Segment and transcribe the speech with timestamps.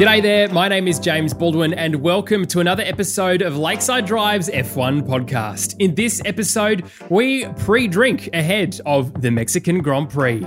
[0.00, 4.48] G'day there, my name is James Baldwin, and welcome to another episode of Lakeside Drive's
[4.48, 5.76] F1 podcast.
[5.78, 10.42] In this episode, we pre drink ahead of the Mexican Grand Prix.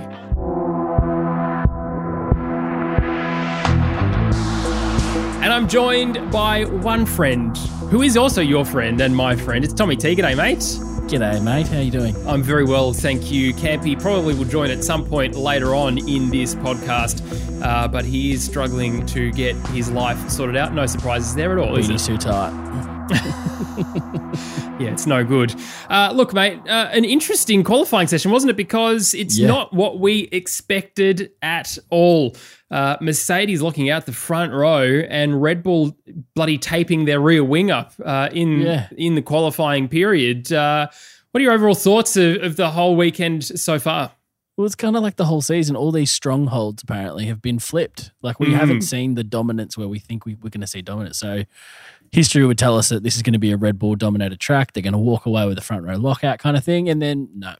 [5.40, 7.56] And I'm joined by one friend
[7.92, 9.64] who is also your friend and my friend.
[9.64, 10.16] It's Tommy T.
[10.16, 10.93] G'day, mate.
[11.08, 11.68] G'day, mate.
[11.68, 12.16] How you doing?
[12.26, 13.52] I'm very well, thank you.
[13.52, 17.20] Campy probably will join at some point later on in this podcast,
[17.62, 20.72] uh, but he is struggling to get his life sorted out.
[20.72, 21.76] No surprises there at all.
[21.76, 24.10] Is Beanie's too tight.
[24.80, 25.54] yeah, it's no good.
[25.88, 28.56] Uh, look, mate, uh, an interesting qualifying session, wasn't it?
[28.56, 29.46] Because it's Yeah.
[29.48, 32.34] not what we expected at all.
[32.70, 35.96] Uh, Mercedes locking out the front row and Red Bull
[36.34, 38.88] bloody taping their rear wing up uh, in Yeah.
[38.96, 40.52] in the qualifying period.
[40.52, 40.88] Uh,
[41.30, 44.12] what are your overall thoughts of, of the whole weekend so far?
[44.56, 45.74] Well, it's kind of like the whole season.
[45.74, 48.12] All these strongholds apparently have been flipped.
[48.22, 48.54] Like we Mm.
[48.54, 51.18] haven't seen the dominance where we think we, we're going to see dominance.
[51.18, 51.42] So
[52.14, 54.72] history would tell us that this is going to be a Red Bull dominated track.
[54.72, 56.88] They're going to walk away with a front row lockout kind of thing.
[56.88, 57.54] And then, no.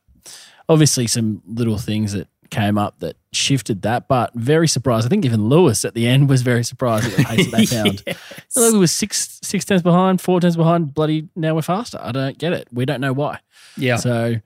[0.69, 5.07] Obviously, some little things that came up that shifted that, but very surprised.
[5.07, 7.67] I think even Lewis at the end was very surprised at the pace that they
[7.77, 8.03] found.
[8.07, 8.17] Yes.
[8.57, 10.95] Like we were six six tenths behind, four tenths behind.
[10.95, 11.99] Bloody now we're faster.
[12.01, 12.69] I don't get it.
[12.73, 13.41] We don't know why.
[13.77, 13.97] Yeah.
[13.97, 14.37] So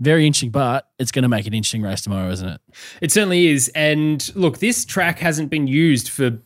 [0.00, 2.60] very interesting, but it's going to make an interesting race tomorrow, isn't it?
[3.00, 3.68] It certainly is.
[3.74, 6.38] And look, this track hasn't been used for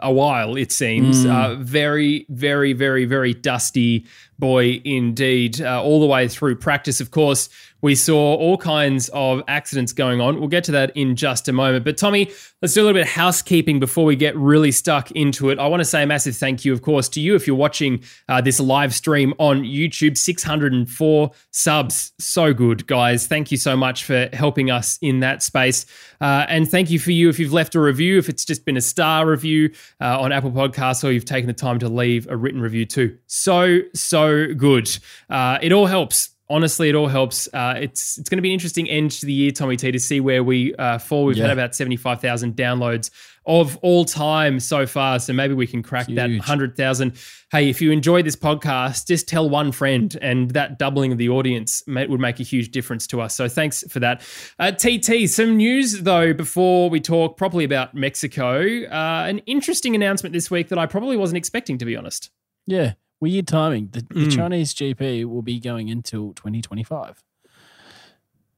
[0.00, 1.24] a while, it seems.
[1.24, 4.06] Uh, very, very, very, very dusty
[4.38, 5.60] boy indeed.
[5.60, 7.48] Uh, all the way through practice, of course,
[7.86, 10.40] we saw all kinds of accidents going on.
[10.40, 11.84] We'll get to that in just a moment.
[11.84, 15.50] But Tommy, let's do a little bit of housekeeping before we get really stuck into
[15.50, 15.60] it.
[15.60, 18.02] I want to say a massive thank you, of course, to you if you're watching
[18.28, 20.18] uh, this live stream on YouTube.
[20.18, 22.12] 604 subs.
[22.18, 23.28] So good, guys.
[23.28, 25.86] Thank you so much for helping us in that space.
[26.20, 28.76] Uh, and thank you for you if you've left a review, if it's just been
[28.76, 32.36] a star review uh, on Apple Podcasts, or you've taken the time to leave a
[32.36, 33.16] written review too.
[33.28, 34.90] So, so good.
[35.30, 36.35] Uh, it all helps.
[36.48, 37.48] Honestly, it all helps.
[37.52, 39.98] Uh, it's it's going to be an interesting end to the year, Tommy T, to
[39.98, 41.24] see where we uh, fall.
[41.24, 43.10] We've had about seventy five thousand downloads
[43.46, 47.14] of all time so far, so maybe we can crack that hundred thousand.
[47.50, 51.28] Hey, if you enjoy this podcast, just tell one friend, and that doubling of the
[51.28, 53.34] audience would make a huge difference to us.
[53.34, 54.22] So thanks for that.
[54.58, 58.60] Uh, TT, some news though before we talk properly about Mexico.
[58.84, 62.30] Uh, an interesting announcement this week that I probably wasn't expecting, to be honest.
[62.66, 62.94] Yeah.
[63.20, 63.88] Weird timing.
[63.92, 64.34] The, the Mm.
[64.36, 67.22] Chinese GP will be going until 2025.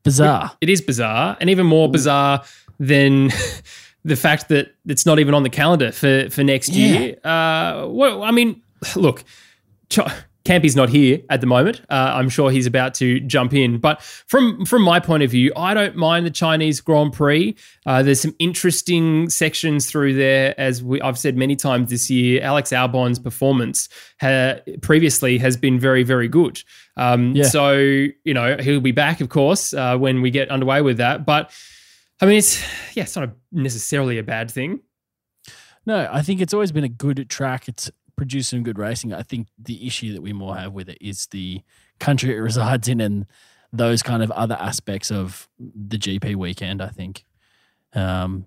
[0.02, 0.52] Bizarre.
[0.60, 2.42] It is bizarre, and even more bizarre
[2.78, 3.30] than
[4.04, 6.86] the fact that it's not even on the calendar for for next Yeah.
[6.98, 7.14] year.
[7.24, 8.62] Uh, well, I mean,
[8.96, 9.24] look,
[9.90, 9.98] Ch-
[10.44, 11.82] Campy's not here at the moment.
[11.90, 15.52] Uh, I'm sure he's about to jump in, but from from my point of view,
[15.56, 17.54] I don't mind the Chinese Grand Prix.
[17.84, 22.42] Uh, there's some interesting sections through there, as we, I've said many times this year.
[22.42, 23.88] Alex Albon's performance
[24.20, 26.62] ha- previously has been very, very good.
[26.96, 27.44] Um, Yeah.
[27.44, 31.26] So you know he'll be back, of course, uh, when we get underway with that.
[31.26, 31.50] But
[32.22, 32.62] I mean, it's
[32.96, 34.80] yeah, it's not a, necessarily a bad thing.
[35.84, 37.68] No, I think it's always been a good track.
[37.68, 39.14] It's produced some good racing.
[39.14, 41.62] I think the issue that we more have with it is the
[41.98, 43.26] country it resides in and
[43.72, 47.24] those kind of other aspects of the GP weekend, I think.
[47.94, 48.46] Um,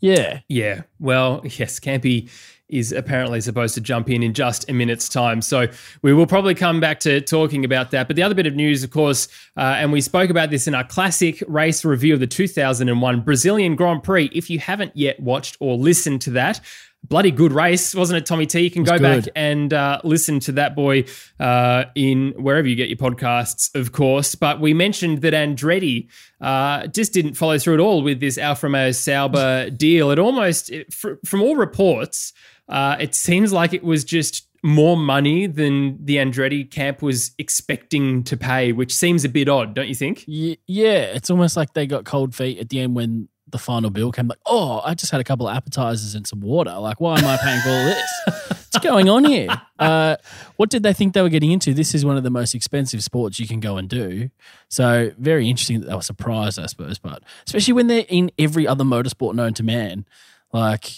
[0.00, 0.40] yeah.
[0.48, 0.82] Yeah.
[0.98, 2.30] Well, yes, Campy
[2.70, 5.42] is apparently supposed to jump in in just a minute's time.
[5.42, 5.66] So
[6.02, 8.06] we will probably come back to talking about that.
[8.06, 10.74] But the other bit of news, of course, uh, and we spoke about this in
[10.74, 14.30] our classic race review of the 2001 Brazilian Grand Prix.
[14.32, 16.60] If you haven't yet watched or listened to that,
[17.02, 18.60] bloody good race, wasn't it, Tommy T?
[18.60, 21.04] You can go back and uh, listen to that boy
[21.38, 24.34] uh, in wherever you get your podcasts, of course.
[24.34, 26.08] But we mentioned that Andretti
[26.40, 30.10] uh, just didn't follow through at all with this Alfa Romeo Sauber deal.
[30.10, 32.32] It almost, it, fr- from all reports,
[32.68, 38.22] uh, it seems like it was just more money than the Andretti camp was expecting
[38.24, 40.24] to pay, which seems a bit odd, don't you think?
[40.26, 40.52] Yeah.
[40.66, 44.28] It's almost like they got cold feet at the end when the final bill came.
[44.28, 46.74] Like, oh, I just had a couple of appetizers and some water.
[46.78, 48.60] Like, why am I paying for all this?
[48.72, 49.48] What's going on here?
[49.78, 50.16] Uh,
[50.56, 51.74] what did they think they were getting into?
[51.74, 54.30] This is one of the most expensive sports you can go and do.
[54.68, 56.98] So very interesting that they were surprised, I suppose.
[56.98, 60.06] But especially when they're in every other motorsport known to man,
[60.52, 60.88] like,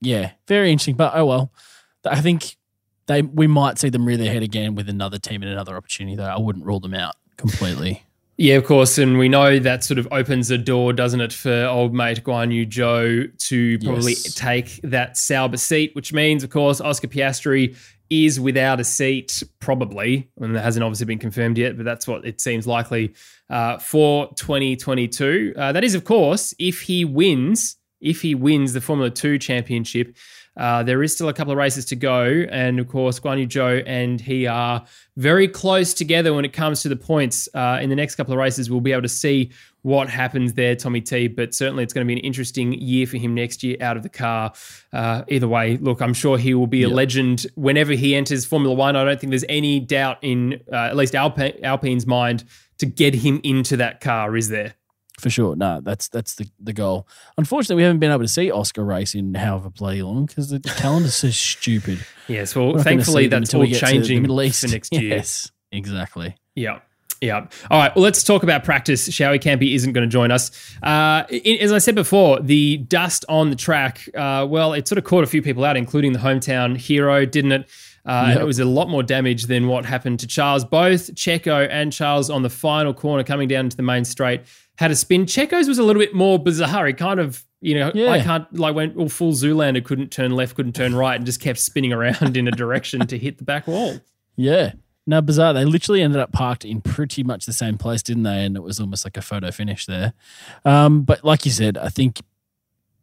[0.00, 0.96] yeah, very interesting.
[0.96, 1.52] But oh well,
[2.06, 2.56] I think
[3.06, 6.16] they we might see them rear their head again with another team and another opportunity.
[6.16, 8.04] Though I wouldn't rule them out completely.
[8.36, 11.66] Yeah, of course, and we know that sort of opens a door, doesn't it, for
[11.66, 14.34] old mate Guan Yu Zhou to probably Yes.
[14.34, 17.76] take that Sauber seat, which means, of course, Oscar Piastri
[18.10, 22.24] is without a seat, probably, and it hasn't obviously been confirmed yet, but that's what
[22.26, 23.14] it seems likely
[23.50, 25.54] uh, for 2022.
[25.56, 30.16] Uh, that is, of course, if he wins, if he wins the Formula Two championship
[30.56, 33.46] Uh, there is still a couple of races to go, and of course, Guan Yu
[33.46, 34.84] Zhou and he are
[35.16, 37.48] very close together when it comes to the points.
[37.54, 39.50] Uh, in the next couple of races, we'll be able to see
[39.82, 41.28] what happens there, Tommy T.
[41.28, 44.02] But certainly, it's going to be an interesting year for him next year out of
[44.02, 44.52] the car.
[44.92, 48.74] Uh, either way, look, I'm sure he will be a legend whenever he enters Formula
[48.74, 48.96] One.
[48.96, 52.44] I don't think there's any doubt in uh, at least Alpine, Alpine's mind
[52.78, 54.74] to get him into that car, is there?
[55.20, 55.54] For sure.
[55.54, 57.06] No, that's that's the, the goal.
[57.38, 60.58] Unfortunately, we haven't been able to see Oscar race in however bloody long because the
[60.60, 62.04] calendar's so stupid.
[62.26, 65.02] Yes, well, We're not gonna thankfully that's all we changing Middle East for next year.
[65.16, 66.36] Yes, exactly.
[66.56, 66.80] Yeah.
[67.20, 67.46] Yeah.
[67.70, 67.94] All right.
[67.94, 69.06] Well, let's talk about practice.
[69.06, 69.38] We?
[69.38, 70.50] Campy isn't going to join us.
[70.82, 74.98] Uh, i- as I said before, the dust on the track, uh, well, it sort
[74.98, 77.68] of caught a few people out, including the hometown hero, didn't it?
[78.06, 78.40] Uh, and Yep.
[78.42, 80.66] it was a lot more damage than what happened to Charles.
[80.66, 84.42] Both Checo and Charles on the final corner coming down to the main straight
[84.76, 85.26] had a spin.
[85.26, 86.86] Checo's was a little bit more bizarre.
[86.86, 88.10] He kind of, you know, Yeah.
[88.10, 91.40] I can't, like, went all full Zoolander, couldn't turn left, couldn't turn right, and just
[91.40, 94.00] kept spinning around in a direction to hit the back wall.
[94.36, 94.72] Yeah.
[95.06, 95.52] No, bizarre.
[95.52, 98.44] They literally ended up parked in pretty much the same place, didn't they?
[98.44, 100.14] And it was almost like a photo finish there.
[100.64, 102.22] Um, but like you said, I think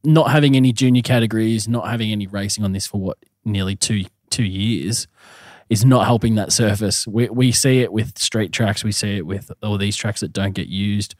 [0.03, 4.05] not having any junior categories, not having any racing on this for what nearly two
[4.31, 5.07] two years
[5.69, 7.05] is not helping that surface.
[7.07, 10.33] We we see it with street tracks, we see it with all these tracks that
[10.33, 11.13] don't get used.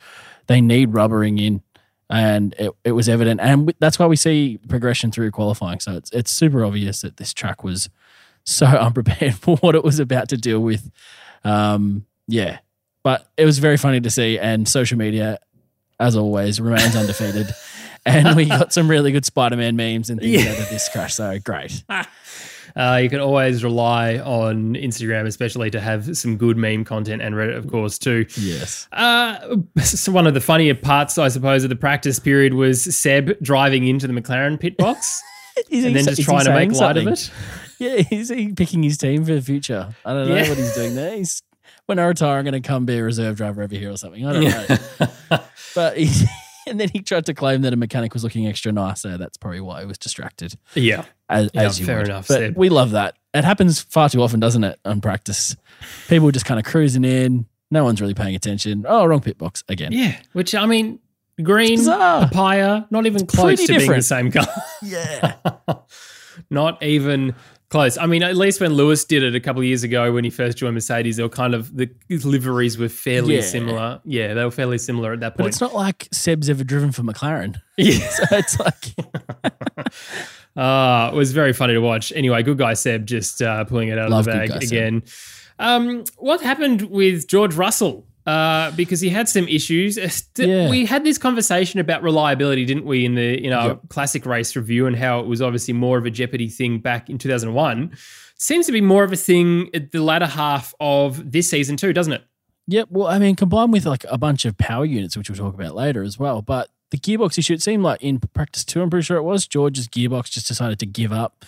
[0.48, 1.62] They need rubbering in.
[2.10, 5.80] And it, it was evident, and that's why we see progression through qualifying.
[5.80, 7.90] So it's it's super obvious that this track was
[8.44, 10.92] so unprepared for what it was about to deal with.
[11.46, 12.60] Um, yeah,
[13.02, 15.40] but it was very funny to see, and social media,
[16.02, 17.48] as always, remains undefeated.
[18.04, 20.52] And we got some really good Spider-Man memes and things Yeah.
[20.54, 21.14] out of this crash.
[21.14, 21.84] So great.
[22.76, 27.36] Uh, you can always rely on Instagram, especially to have some good meme content and
[27.36, 28.26] Reddit, of course, too.
[28.38, 28.88] Yes.
[28.92, 33.40] Uh, so one of the funnier parts, I suppose, of the practice period was Seb
[33.42, 35.22] driving into the McLaren pit box
[35.70, 37.32] Is and then just trying to make light of it.
[37.80, 39.90] Yeah, is he picking his team for the future?
[40.06, 40.48] I don't know Yeah.
[40.50, 41.16] what he's doing there.
[41.16, 41.42] He's
[41.88, 44.24] when I retire, I'm going to come be a reserve driver over here or something.
[44.24, 44.44] I don't
[45.30, 45.40] know.
[45.74, 46.26] but he,
[46.72, 49.02] and then he tried to claim that a mechanic was looking extra nice.
[49.02, 50.56] So that's probably why he was distracted.
[50.74, 51.06] yeah.
[51.30, 52.08] As, Yeah, as you fair would.
[52.08, 52.58] enough, But Seb.
[52.58, 53.16] we love that.
[53.34, 54.80] It happens far too often, doesn't it?
[54.84, 55.56] On practice,
[56.10, 57.46] people just kind of cruising in.
[57.70, 58.86] No one's really paying attention.
[58.88, 59.92] Oh, wrong pit box again.
[59.94, 60.18] Yeah.
[60.34, 61.00] Which, I mean,
[61.42, 64.48] green, papaya, not even close to being the same color.
[64.82, 65.36] Yeah.
[66.50, 67.36] not even
[67.72, 67.98] close.
[67.98, 70.30] I mean, at least when Lewis did it a couple of years ago when he
[70.30, 73.42] first joined Mercedes, they were kind of, the liveries were fairly Yeah.
[73.42, 74.00] similar.
[74.06, 75.38] Yeah, they were fairly similar at that point.
[75.38, 77.60] But it's not like Seb's ever driven for McLaren.
[77.78, 78.08] yeah.
[78.10, 78.94] So it's like,
[80.56, 82.12] Uh, it was very funny to watch.
[82.16, 85.04] Anyway, good guy Seb just uh, pulling it out Love of the bag guy again.
[85.60, 88.06] Um, what happened with George Russell?
[88.26, 89.98] Uh, because he had some issues.
[90.38, 90.70] Yeah.
[90.70, 93.82] We had this conversation about reliability, didn't we, in the in our Yep.
[93.90, 97.18] classic race review, and how it was obviously more of a Jeopardy thing back in
[97.18, 97.92] 2001.
[98.38, 101.94] Seems to be more of a thing at the latter half of this season too,
[101.94, 102.24] doesn't it?
[102.68, 102.88] Yep.
[102.92, 105.76] Well, I mean, combined with like a bunch of power units, which we'll talk about
[105.76, 106.42] later as well.
[106.42, 109.48] But the gearbox issue, it seemed like in practice two, I'm pretty sure it was,
[109.48, 111.44] George's gearbox just decided to give up.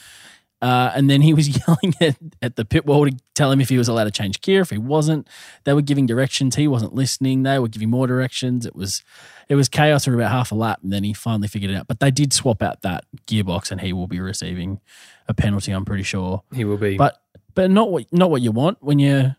[0.64, 3.68] Uh, and then he was yelling at, at the pit wall to tell him if
[3.68, 4.62] he was allowed to change gear.
[4.62, 5.28] If he wasn't,
[5.66, 6.56] they were giving directions.
[6.56, 7.44] He wasn't listening.
[7.44, 8.66] They were giving more directions.
[8.66, 9.04] It was
[9.50, 11.88] it was chaos for about half a lap, and then he finally figured it out.
[11.88, 14.80] But they did swap out that gearbox, and he will be receiving
[15.28, 15.74] a penalty.
[15.74, 16.96] I'm pretty sure He will be.
[16.96, 17.22] but
[17.54, 19.36] but not what not what you want when you're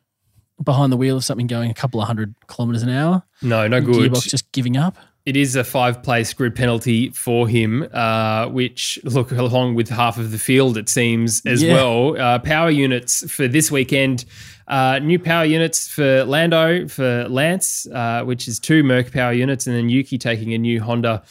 [0.62, 3.22] behind the wheel of something going a couple of hundred kilometers an hour.
[3.40, 4.12] no, no good.
[4.12, 4.98] Gearbox just giving up.
[5.26, 10.18] It is a five place grid penalty for him, uh, which, look, along with half
[10.18, 11.72] of the field, it seems as Yeah.
[11.72, 12.20] well.
[12.20, 14.26] Uh, power units for this weekend.
[14.68, 19.66] Uh, new power units for Lando, for Lance, uh, which is two Merc power units,
[19.66, 21.22] and then Yuki taking a new Honda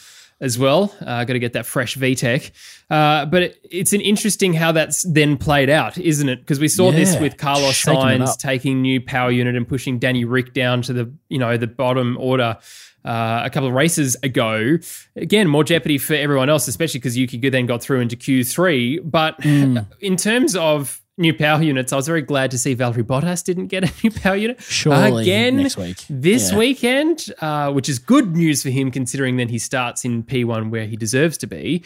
[0.41, 0.93] as well.
[1.01, 2.51] Uh, Got to get that fresh VTEC.
[2.89, 6.39] Uh, but it, it's an interesting how that's then played out, isn't it?
[6.41, 10.53] Because we saw this with Carlos Sainz taking new power unit and pushing Danny Rick
[10.53, 12.57] down to the you know the bottom order
[13.05, 14.77] uh, a couple of races ago.
[15.15, 18.99] Again, more jeopardy for everyone else, especially because Yuki then got through into Q3.
[19.03, 19.79] But Hmm.
[20.01, 23.67] in terms of new power units, I was very glad to see Valtteri Bottas didn't
[23.67, 25.97] get a new power unit Surely again next week.
[26.09, 26.57] this Yeah.
[26.57, 30.85] weekend, uh, which is good news for him considering then he starts in P1 where
[30.85, 31.83] he deserves to be.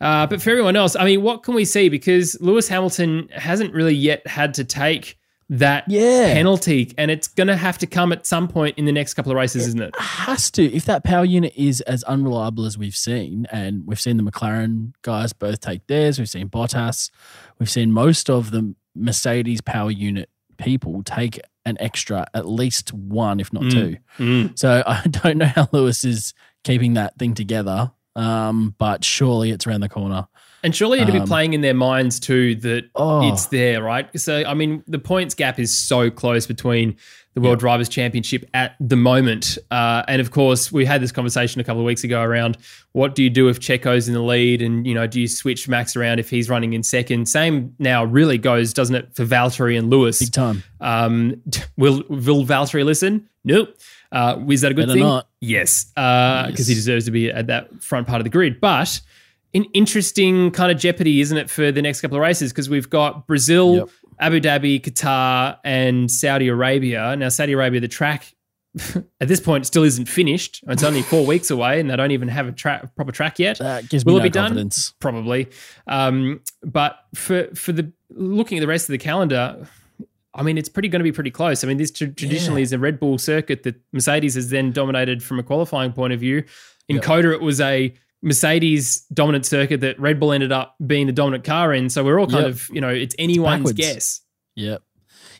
[0.00, 1.88] Uh, but for everyone else, I mean, what can we see?
[1.88, 5.16] Because Lewis Hamilton hasn't really yet had to take
[5.48, 6.32] that Yeah.
[6.34, 9.30] penalty, and it's going to have to come at some point in the next couple
[9.32, 9.94] of races, isn't it?
[9.98, 14.16] Has to if that power unit is as unreliable as we've seen, and we've seen
[14.16, 16.18] the McLaren guys both take theirs.
[16.18, 17.10] We've seen Bottas.
[17.58, 23.40] We've seen most of the Mercedes power unit people take an extra, at least one,
[23.40, 23.70] if not Mm.
[23.70, 23.96] two.
[24.18, 24.58] Mm.
[24.58, 26.32] So I don't know how Lewis is
[26.64, 27.92] keeping that thing together.
[28.16, 30.26] Um, but surely it's around the corner.
[30.66, 33.28] And surely it'd be Um, playing in their minds too that Oh.
[33.32, 34.08] it's there, right?
[34.18, 36.96] So, I mean, the points gap is so close between
[37.34, 39.58] the World Drivers' Championship at the moment.
[39.70, 42.56] Uh, and of course, we had this conversation a couple of weeks ago around
[42.92, 45.68] what do you do if Checo's in the lead and, you know, do you switch
[45.68, 47.28] Max around if he's running in second?
[47.28, 50.18] Same now really goes, doesn't it, for Valtteri and Lewis?
[50.18, 50.64] Big time.
[50.80, 51.42] Um,
[51.76, 53.28] will will Valtteri listen?
[53.44, 53.76] Nope.
[54.10, 55.02] Uh, is that a good Better thing?
[55.04, 55.28] not.
[55.40, 56.66] Yes, because Yes.
[56.66, 58.60] he deserves to be at that front part of the grid.
[58.60, 59.00] But
[59.56, 62.52] an interesting kind of jeopardy, isn't it, for the next couple of races?
[62.52, 63.88] Because we've got Brazil, Yep.
[64.20, 67.16] Abu Dhabi, Qatar, and Saudi Arabia.
[67.16, 68.34] Now, Saudi Arabia, the track
[69.20, 70.62] at this point still isn't finished.
[70.68, 73.58] It's only four weeks away, and they don't even have a tra- proper track yet.
[73.58, 74.70] That gives me Will it no be done?
[75.00, 75.48] probably.
[75.86, 79.66] Um, but for for the looking at the rest of the calendar,
[80.34, 81.64] I mean, it's pretty going to be pretty close.
[81.64, 85.22] I mean, this tra- traditionally is a Red Bull circuit that Mercedes has then dominated
[85.22, 86.44] from a qualifying point of view.
[86.88, 87.04] In Yep.
[87.04, 91.44] COTA, it was a Mercedes dominant circuit that Red Bull ended up being the dominant
[91.44, 91.88] car in.
[91.90, 92.52] So we're all kind Yep.
[92.52, 93.78] of, you know, it's anyone's backwards.
[93.78, 94.20] guess.
[94.56, 94.82] Yep.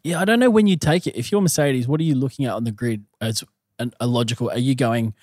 [0.05, 1.17] Yeah, I don't know when you take it.
[1.17, 3.43] If you're Mercedes, what are you looking at on the grid as
[3.79, 4.51] an, a logical?
[4.51, 5.15] Are you going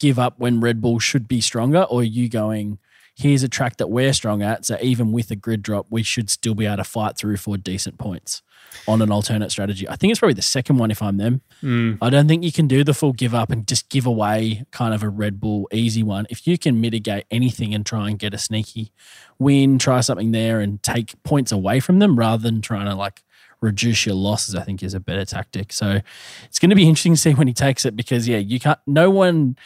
[0.00, 2.78] give up when Red Bull should be stronger, or are you going
[3.14, 6.30] here's a track that we're strong at, so even with a grid drop, we should
[6.30, 8.42] still be able to fight through for decent points
[8.86, 9.88] on an alternate strategy?
[9.88, 11.42] I think it's probably the second one if I'm them.
[11.62, 11.98] Mm.
[12.02, 14.94] I don't think you can do the full give up and just give away kind
[14.94, 16.26] of a Red Bull easy one.
[16.30, 18.92] If you can mitigate anything and try and get a sneaky
[19.38, 23.22] win, try something there and take points away from them rather than trying to like
[23.60, 25.72] reduce your losses, I think is a better tactic.
[25.72, 26.00] So
[26.44, 28.78] it's going to be interesting to see when he takes it because, yeah, you can't,
[28.86, 29.56] no one,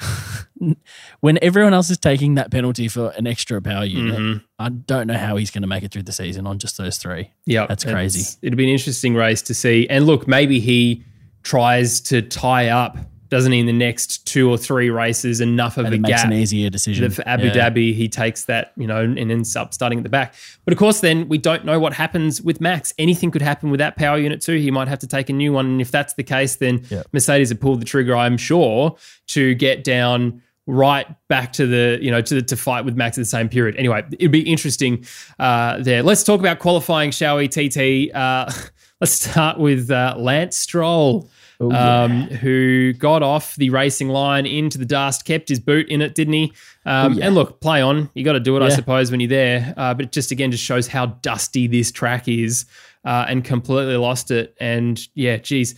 [1.20, 4.42] when everyone else is taking that penalty for an extra power unit, Mhm.
[4.58, 6.96] I don't know how he's going to make it through the season on just those
[6.98, 7.30] three.
[7.46, 8.38] Yeah, That's crazy.
[8.42, 9.86] It'll be an interesting race to see.
[9.88, 11.04] And look, maybe he
[11.42, 12.96] tries to tie up,
[13.34, 16.22] doesn't he, in the next two or three races enough of And a it makes
[16.22, 17.10] gap an easier decision.
[17.10, 17.68] for Abu Yeah.
[17.70, 20.34] Dhabi he takes that, you know, and ends up starting at the back.
[20.64, 22.94] But of course, then we don't know what happens with Max.
[22.96, 24.54] Anything could happen with that power unit too.
[24.56, 27.02] He might have to take a new one, and if that's the case, then Yeah.
[27.12, 28.94] Mercedes have pulled the trigger, I'm sure,
[29.28, 33.22] to get down right back to the you know to to fight with Max at
[33.22, 33.74] the same period.
[33.76, 35.04] Anyway, it'd be interesting
[35.40, 36.02] uh, there.
[36.04, 37.48] Let's talk about qualifying, shall we?
[37.48, 38.14] TT.
[38.14, 38.50] Uh,
[39.00, 41.28] let's start with uh, Lance Stroll
[41.60, 42.02] Oh, yeah.
[42.02, 46.14] um, who got off the racing line into the dust, kept his boot in it,
[46.14, 46.52] didn't he?
[46.84, 47.26] Um, Oh, yeah.
[47.26, 48.10] And look, play on.
[48.14, 49.72] You got to do it, I suppose, when you're there.
[49.76, 52.66] Uh, but it just again just shows how dusty this track is,
[53.04, 54.54] uh, and completely lost it.
[54.60, 55.74] And yeah, geez.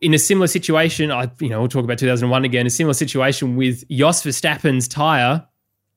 [0.00, 2.66] In a similar situation, I you know we'll talk about 2001 again.
[2.66, 5.46] A similar situation with Jos Verstappen's tire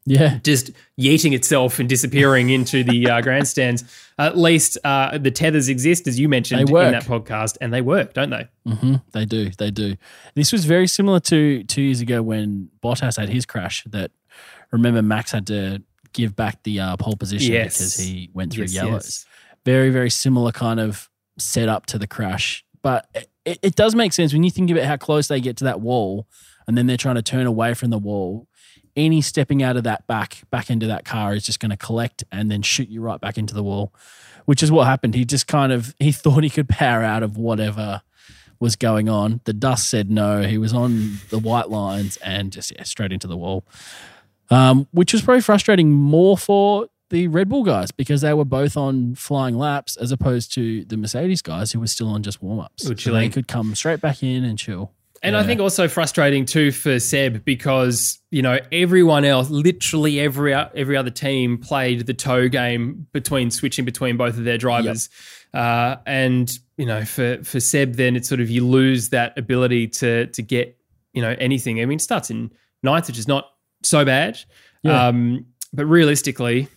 [0.07, 0.39] yeah.
[0.43, 3.83] just yeeting itself and disappearing into the uh, grandstands.
[4.17, 8.13] At least uh, the tethers exist, as you mentioned in that podcast, and they work,
[8.15, 8.47] don't they?
[8.65, 8.95] Mm-hmm.
[9.11, 9.51] They do.
[9.51, 9.95] They do.
[10.33, 13.83] This was very similar to two years ago when Bottas had his crash.
[13.85, 14.09] That
[14.71, 15.83] remember Max had to
[16.13, 17.77] give back the uh, pole position Yes.
[17.77, 18.93] because he went through Yes, yellows.
[19.05, 19.25] yes.
[19.65, 23.07] Very very similar kind of setup to the crash, but
[23.45, 25.79] it, it does make sense when you think about how close they get to that
[25.81, 26.25] wall,
[26.67, 28.47] and then they're trying to turn away from the wall.
[28.97, 32.23] Any stepping out of that back back into that car is just going to collect
[32.31, 33.93] and then shoot you right back into the wall,
[34.45, 35.15] which is what happened.
[35.15, 38.01] He just kind of he thought he could power out of whatever
[38.59, 39.41] was going on.
[39.45, 40.41] The dust said no.
[40.41, 43.63] He was on the white lines and just yeah, straight into the wall.
[44.49, 48.75] Um, which was probably frustrating more for the Red Bull guys because they were both
[48.77, 52.59] on flying laps as opposed to the Mercedes guys who were still on just warm
[52.59, 52.83] ups.
[53.03, 54.91] So they could come straight back in and chill.
[55.23, 60.53] And I think also frustrating too for Seb because you know everyone else, literally every
[60.53, 65.09] every other team, played the toe game between switching between both of their drivers,
[65.53, 69.87] uh, and you know for for Seb, then it's sort of you lose that ability
[69.87, 70.77] to to get
[71.13, 71.81] you know anything.
[71.81, 72.51] I mean, it starts in
[72.83, 73.49] ninth, which is not
[73.83, 74.39] so bad,
[74.83, 75.07] Yeah.
[75.07, 76.67] um, but realistically.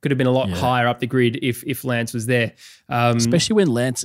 [0.00, 0.54] Could have been a lot Yeah.
[0.58, 2.52] higher up the grid if if Lance was there.
[2.88, 4.04] Um, especially when Lance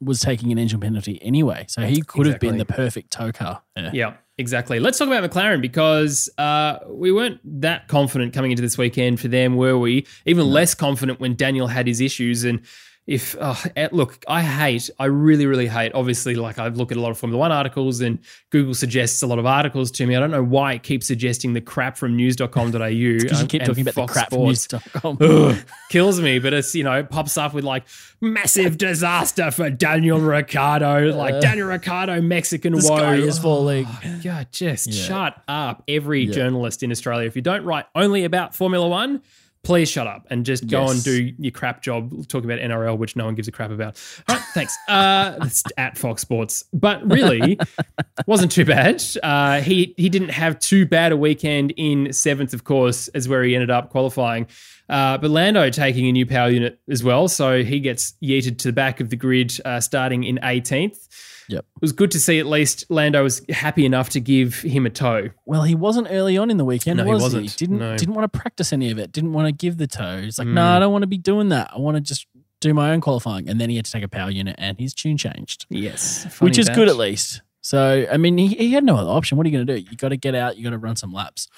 [0.00, 1.64] was taking an engine penalty anyway.
[1.68, 3.62] So he could have been the perfect tow car.
[3.76, 3.90] Yeah.
[3.92, 4.80] Yeah, exactly.
[4.80, 9.28] Let's talk about McLaren because uh, we weren't that confident coming into this weekend for
[9.28, 10.06] them, were we?
[10.26, 12.44] Even less confident when Daniel had his issues.
[12.44, 12.60] And
[13.06, 13.36] if,
[13.76, 17.10] eh, look, I hate, I really, really hate, obviously, like I look at a lot
[17.10, 18.18] of Formula One articles and
[18.50, 20.16] Google suggests a lot of articles to me.
[20.16, 22.86] I don't know why it keeps suggesting the crap from news.com.au.
[22.86, 25.18] You and- keep talking about the crap from news.com.
[25.20, 25.56] Ugh,
[25.90, 26.38] kills me.
[26.38, 27.84] But it's, you know, it pops up with like
[28.22, 32.96] massive disaster for Daniel Ricciardo, like Daniel Ricciardo, Mexican Uh, the woe.
[32.96, 33.86] sky is falling.
[33.86, 35.04] Oh, God, just Yeah.
[35.04, 36.32] shut up, every Yeah.
[36.32, 37.26] journalist in Australia.
[37.26, 39.20] If you don't write only about Formula One,
[39.64, 40.92] please shut up and just go Yes.
[40.94, 44.00] and do your crap job talking about NRL, which no one gives a crap about.
[44.28, 44.76] All right, thanks.
[44.88, 47.58] Uh, at Fox Sports, but really
[48.26, 49.02] wasn't too bad.
[49.22, 53.42] Uh, he he didn't have too bad a weekend in seventh, of course, as where
[53.42, 54.46] he ended up qualifying.
[54.88, 58.68] Uh, but Lando taking a new power unit as well, so he gets yeeted to
[58.68, 61.08] the back of the grid, uh, starting in 18th.
[61.48, 61.64] Yep.
[61.76, 64.90] It was good to see at least Lando was happy enough to give him a
[64.90, 65.28] toe.
[65.44, 67.24] Well, he wasn't early on in the weekend, No, he was he?
[67.40, 67.56] wasn't.
[67.58, 67.96] Didn't No.
[67.96, 69.12] didn't want to practice any of it.
[69.12, 70.22] Didn't want to give the toe.
[70.22, 70.54] He's like, Mm.
[70.54, 71.70] no, I don't want to be doing that.
[71.74, 72.26] I want to just
[72.60, 73.48] do my own qualifying.
[73.48, 76.56] And then he had to take a power unit, and his tune changed, Yes, which
[76.56, 77.42] is good at least.
[77.60, 79.36] So, I mean, he, he had no other option.
[79.36, 79.86] What are you going to do?
[79.90, 80.56] You got to get out.
[80.56, 81.48] You got to run some laps,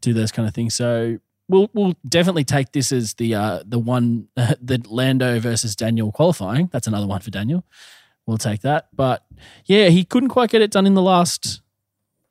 [0.00, 0.74] do those kind of things.
[0.74, 1.18] So.
[1.48, 6.70] We'll, we'll definitely take this as the uh, the one the Lando versus Daniel qualifying.
[6.72, 7.64] That's another one for Daniel.
[8.26, 8.88] We'll take that.
[8.94, 9.24] But
[9.66, 11.60] yeah, he couldn't quite get it done in the last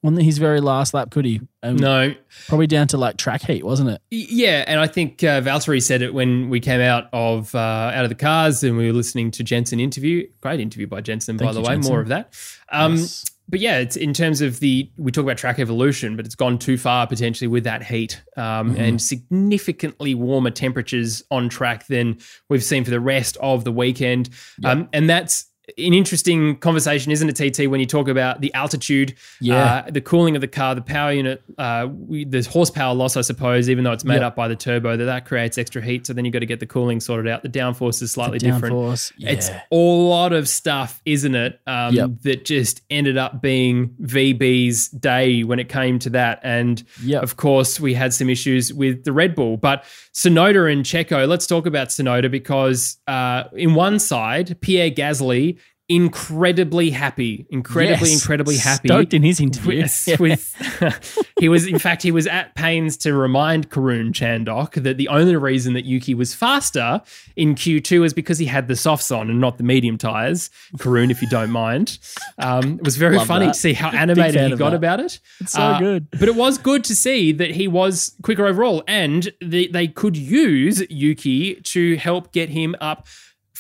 [0.04, 1.42] on his very last lap, could he?
[1.62, 2.16] Um, No,
[2.48, 4.02] Probably down to like track heat, wasn't it?
[4.10, 8.04] Yeah, and I think uh, Valtteri said it when we came out of uh, out
[8.04, 10.28] of the cars and we were listening to Jensen interview.
[10.42, 11.76] Great interview by Jensen, by Thank the way.
[11.76, 11.92] Jensen.
[11.92, 12.34] More of that.
[12.72, 13.26] Um, Yes.
[13.50, 16.58] But yeah, it's in terms of the we talk about track evolution, but it's gone
[16.58, 18.82] too far potentially with that heat um, Mm-hmm.
[18.82, 22.18] and significantly warmer temperatures on track than
[22.50, 24.30] we've seen for the rest of the weekend,
[24.64, 25.46] um, and that's.
[25.78, 27.68] An interesting conversation, isn't it, TT?
[27.70, 29.84] When you talk about the altitude, Yeah.
[29.88, 33.22] uh, the cooling of the car, the power unit, uh, we, the horsepower loss, I
[33.22, 34.24] suppose, even though it's made Yep.
[34.24, 36.08] up by the turbo, that that creates extra heat.
[36.08, 37.44] So then you've got to get the cooling sorted out.
[37.44, 38.74] The downforce is slightly different.
[38.76, 39.30] Downforce, yeah.
[39.32, 41.60] It's a lot of stuff, isn't it?
[41.68, 42.10] Um, Yep.
[42.24, 46.40] That just ended up being VB's day when it came to that.
[46.44, 47.22] And Yep.
[47.22, 49.58] of course, we had some issues with the Red Bull.
[49.58, 55.52] But Tsunoda and Checo, let's talk about Tsunoda because uh, in one side, Pierre Gasly,
[55.96, 58.22] incredibly happy, incredibly, Yes.
[58.22, 58.88] incredibly happy.
[58.88, 59.80] Stoked in his interview.
[59.80, 64.98] Yes, with he was in fact he was at pains to remind Karun Chandhok that
[64.98, 67.02] the only reason that Yuki was faster
[67.36, 70.50] in Q2 is because he had the softs on and not the medium tires.
[70.78, 71.98] Karun, if you don't mind,
[72.40, 73.54] um, it was very Love funny that.
[73.54, 74.76] to see how animated he got that.
[74.78, 75.20] about it.
[75.40, 76.08] It's so Uh, good.
[76.12, 80.16] but it was good to see that he was quicker overall, and they, they could
[80.18, 83.08] use Yuki to help get him up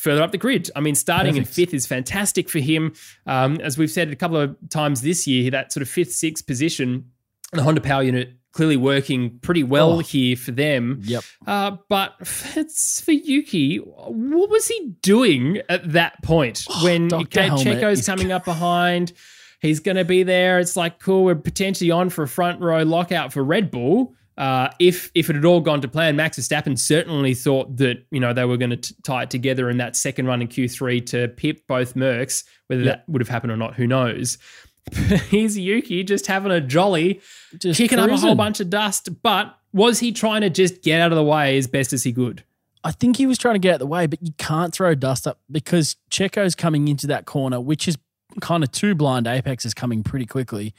[0.01, 0.69] further up the grid.
[0.75, 2.93] I mean, starting in fifth is fantastic for him.
[3.25, 6.45] Um, as we've said a couple of times this year, that sort of fifth, sixth
[6.47, 7.11] position,
[7.53, 9.99] the Honda Power Unit clearly working pretty well Oh.
[9.99, 10.99] here for them.
[11.03, 11.23] Yep.
[11.47, 12.15] Uh, but
[12.55, 13.77] it's for Yuki.
[13.77, 17.49] What was he doing at that point when Dr.
[17.57, 19.13] Checo's coming up behind?
[19.61, 20.59] He's going to be there.
[20.59, 21.23] It's like cool.
[21.23, 24.15] We're potentially on for a front row lockout for Red Bull.
[24.37, 28.19] Uh, if if it had all gone to plan, Max Verstappen certainly thought that you
[28.19, 31.27] know they were going to tie it together in that second run in Q3 to
[31.29, 32.43] pip both Mercs.
[32.67, 32.95] Whether Yep.
[33.05, 34.37] that would have happened or not, who knows?
[34.93, 37.21] Here's Yuki just having a jolly,
[37.59, 38.37] Just kicking up a whole cruising.
[38.37, 39.21] bunch of dust.
[39.21, 42.11] But was he trying to just get out of the way as best as he
[42.13, 42.43] could?
[42.83, 44.95] I think he was trying to get out of the way, but you can't throw
[44.95, 47.97] dust up because Checo's coming into that corner, which is
[48.39, 50.73] kind of two blind apexes coming pretty quickly.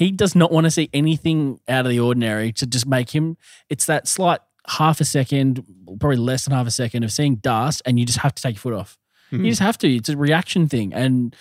[0.00, 3.36] He does not want to see anything out of the ordinary to just make him.
[3.68, 5.62] It's that slight half a second,
[6.00, 8.54] probably less than half a second of seeing dust, and you just have to take
[8.54, 8.96] your foot off.
[9.30, 9.44] Mhm.
[9.44, 9.94] You just have to.
[9.94, 11.36] It's a reaction thing, and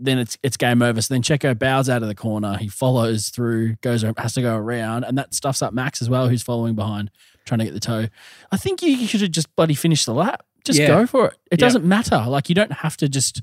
[0.00, 1.02] then it's it's game over.
[1.02, 2.56] So then Checo bows out of the corner.
[2.56, 6.28] He follows through, goes has to go around, and that stuffs up Max as well,
[6.30, 7.10] who's following behind,
[7.44, 8.06] trying to get the toe.
[8.50, 10.44] I think you should have just bloody finished the lap.
[10.64, 10.88] Just Yeah.
[10.88, 11.34] go for it.
[11.50, 11.66] It Yeah.
[11.66, 12.24] doesn't matter.
[12.26, 13.42] Like you don't have to just.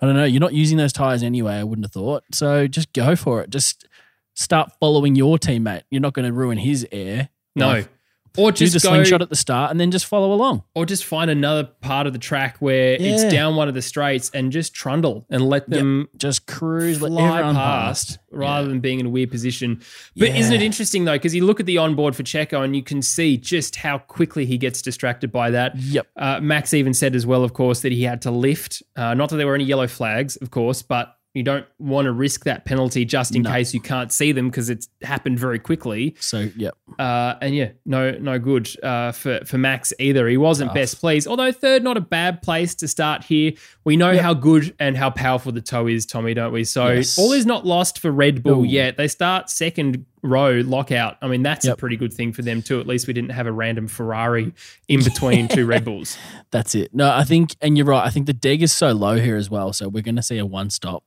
[0.00, 0.24] I don't know.
[0.24, 1.54] You're not using those tires anyway.
[1.54, 2.24] I wouldn't have thought.
[2.32, 3.50] So just go for it.
[3.50, 3.86] Just
[4.34, 5.82] start following your teammate.
[5.90, 7.30] You're not going to ruin his air.
[7.54, 7.68] No.
[7.68, 7.88] Like,
[8.36, 10.62] or do the just go, slingshot at the start and then just follow along.
[10.74, 14.30] or just find another part of the track where it's down one of the straights
[14.34, 18.18] and just trundle and let them Just cruise, let fly everyone past, past.
[18.30, 19.80] rather than being in a weird position.
[20.16, 21.14] But isn't it interesting though?
[21.14, 24.46] Because you look at the onboard for Checo and you can see just how quickly
[24.46, 25.76] he gets distracted by that.
[25.76, 26.06] Yep.
[26.16, 28.82] Uh, Max even said as well, of course, that he had to lift.
[28.96, 32.12] Uh, not that there were any yellow flags, of course, but you don't want to
[32.12, 33.50] risk that penalty just in No.
[33.50, 36.16] case you can't see them because it's happened very quickly.
[36.18, 40.26] So yeah, Uh, and yeah, no, no good uh, for for Max either.
[40.28, 40.74] He wasn't Tough.
[40.74, 41.26] best pleased.
[41.28, 43.52] Although third, not a bad place to start here.
[43.84, 46.64] We know how good and how powerful the toe is, Tommy, don't we?
[46.64, 47.18] So Yes.
[47.18, 48.64] all is not lost for Red Bull Ooh.
[48.64, 48.96] yet.
[48.96, 51.16] They start second row lockout.
[51.22, 52.80] I mean, that's a pretty good thing for them too.
[52.80, 54.52] At least we didn't have a random Ferrari
[54.88, 56.16] in between two Red Bulls.
[56.50, 56.94] That's it.
[56.94, 58.04] No, I think, and you're right.
[58.04, 59.72] I think the deg is so low here as well.
[59.72, 61.04] So we're going to see a one stop.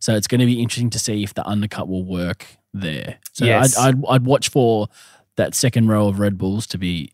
[0.00, 3.18] So it's going to be interesting to see if the undercut will work there.
[3.32, 3.76] So Yes.
[3.76, 4.88] I'd, I'd, I'd watch for
[5.36, 7.12] that second row of Red Bulls to be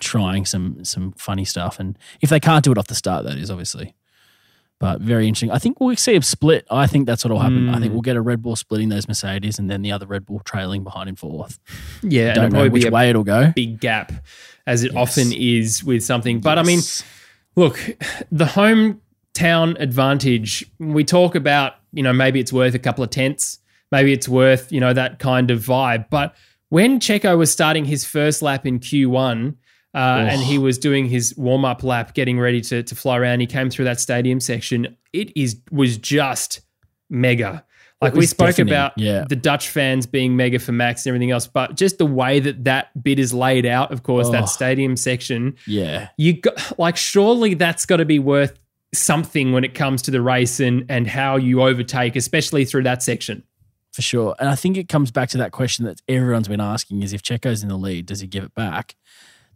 [0.00, 1.78] trying some some funny stuff.
[1.78, 3.94] And if they can't do it off the start, that is obviously.
[4.84, 5.50] But very interesting.
[5.50, 6.66] I think we'll see a split.
[6.70, 7.70] I think that's what'll happen.
[7.70, 7.94] I think Mm.
[7.94, 10.84] we'll get a Red Bull splitting those Mercedes, and then the other Red Bull trailing
[10.84, 11.58] behind in fourth.
[12.02, 13.50] Yeah, and Don't know which way it'll go.
[13.56, 14.12] big gap.
[14.66, 15.00] as it Yes.
[15.18, 16.40] often is with something.
[16.40, 16.80] But I mean,
[17.56, 17.78] look,
[18.30, 23.58] the hometown advantage, we talk about, you know, maybe it's worth a couple of tenths,
[23.90, 26.06] maybe it's worth, you know, that kind of vibe.
[26.10, 26.34] But
[26.68, 29.54] when Checo was starting his first lap in Q1,
[29.94, 33.40] uh, and he was doing his warm up lap, getting ready to, to fly around,
[33.40, 34.96] he came through that stadium section.
[35.12, 36.60] It is was just
[37.10, 37.64] mega.
[38.00, 39.24] Like we spoke deafening, about yeah.
[39.26, 42.64] the Dutch fans being mega for Max and everything else, but just the way that
[42.64, 44.32] that bit is laid out, of course, Oh.
[44.32, 48.58] that stadium section, yeah, you got like surely that's got to be worth
[48.92, 53.02] something when it comes to the race and and how you overtake, especially through that
[53.02, 53.42] section.
[53.92, 54.34] for sure.
[54.40, 57.22] And I think it comes back to that question that everyone's been asking: is if
[57.22, 58.96] Checo's in the lead, does he give it back?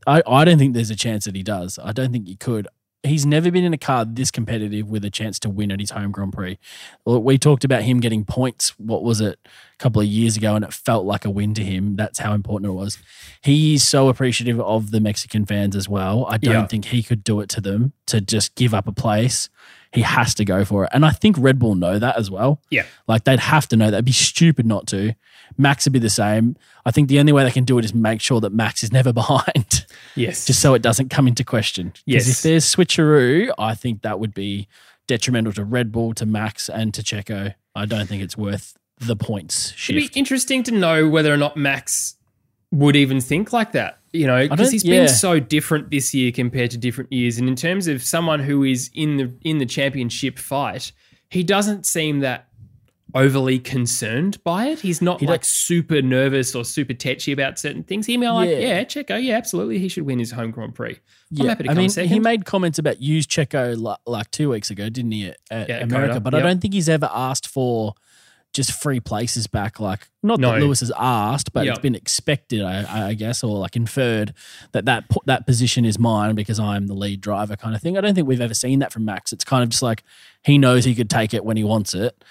[0.09, 1.79] I, I don't think there's a chance that he does.
[1.83, 2.66] I don't think he could.
[3.05, 5.90] He's never been in a car this competitive with a chance to win at his
[5.90, 6.59] home Grand Prix.
[7.07, 8.71] We talked about him getting points.
[8.79, 9.38] What was it?
[9.47, 11.94] A couple of years ago, and it felt like a win to him.
[11.94, 12.99] That's how important it was.
[13.40, 16.27] He is so appreciative of the Mexican fans as well.
[16.29, 16.66] I don't Yeah.
[16.66, 19.49] think he could do it to them to just give up a place.
[19.92, 22.61] He has to go for it, and I think Red Bull know that as well.
[22.68, 22.85] Yeah.
[23.07, 23.97] Like they'd have to know that.
[23.99, 25.14] It'd be stupid not to.
[25.57, 26.57] Max would be the same.
[26.85, 28.93] I think the only way they can do it is make sure that Max is
[28.93, 30.47] never behind, Yes.
[30.47, 31.93] just so it doesn't come into question.
[32.07, 32.29] Yes.
[32.29, 34.69] if there's switcheroo, I think that would be
[35.07, 37.55] detrimental to Red Bull, to Max, and to Checo.
[37.75, 41.57] I don't think it's worth the points It'd be interesting to know whether or not
[41.57, 42.17] Max
[42.73, 43.99] would even think like that.
[44.13, 45.01] You know, because he's yeah.
[45.01, 47.39] been so different this year compared to different years.
[47.39, 50.93] And in terms of someone who is in the in the championship fight,
[51.31, 52.48] he doesn't seem that
[53.14, 54.81] overly concerned by it.
[54.81, 58.07] He's not He like super nervous or super tetchy about certain things.
[58.07, 58.59] He may be like, Yeah.
[58.59, 60.99] yeah, Checo, yeah, absolutely, he should win his home Grand Prix.
[61.37, 62.11] To I mean, second.
[62.11, 65.77] he made comments about use Checo like, like two weeks ago, didn't he, at, Yeah,
[65.83, 66.21] America?
[66.21, 66.42] But yep.
[66.42, 67.94] I don't think he's ever asked for
[68.55, 69.79] just free places back.
[69.79, 70.53] Like, not No.
[70.53, 71.73] that Lewis has asked, but Yep.
[71.75, 74.33] it's been expected, I, I guess, or like inferred
[74.73, 77.99] that that that position is mine because I'm the lead driver, kind of thing.
[77.99, 79.33] I don't think we've ever seen that from Max.
[79.35, 80.03] It's kind of just like
[80.42, 82.23] he knows he could take it when he wants it.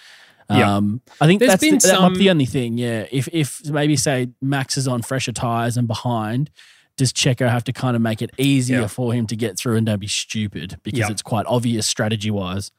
[0.49, 0.75] Yeah.
[0.77, 2.77] Um, I think There's that's been the, that might be the only thing.
[2.77, 6.49] Yeah, if if maybe say Max is on fresher tires and behind,
[6.95, 8.87] does Checo have to kind of make it easier Yeah.
[8.87, 11.11] for him to get through and don't be stupid because Yeah.
[11.11, 12.71] it's quite obvious strategy wise.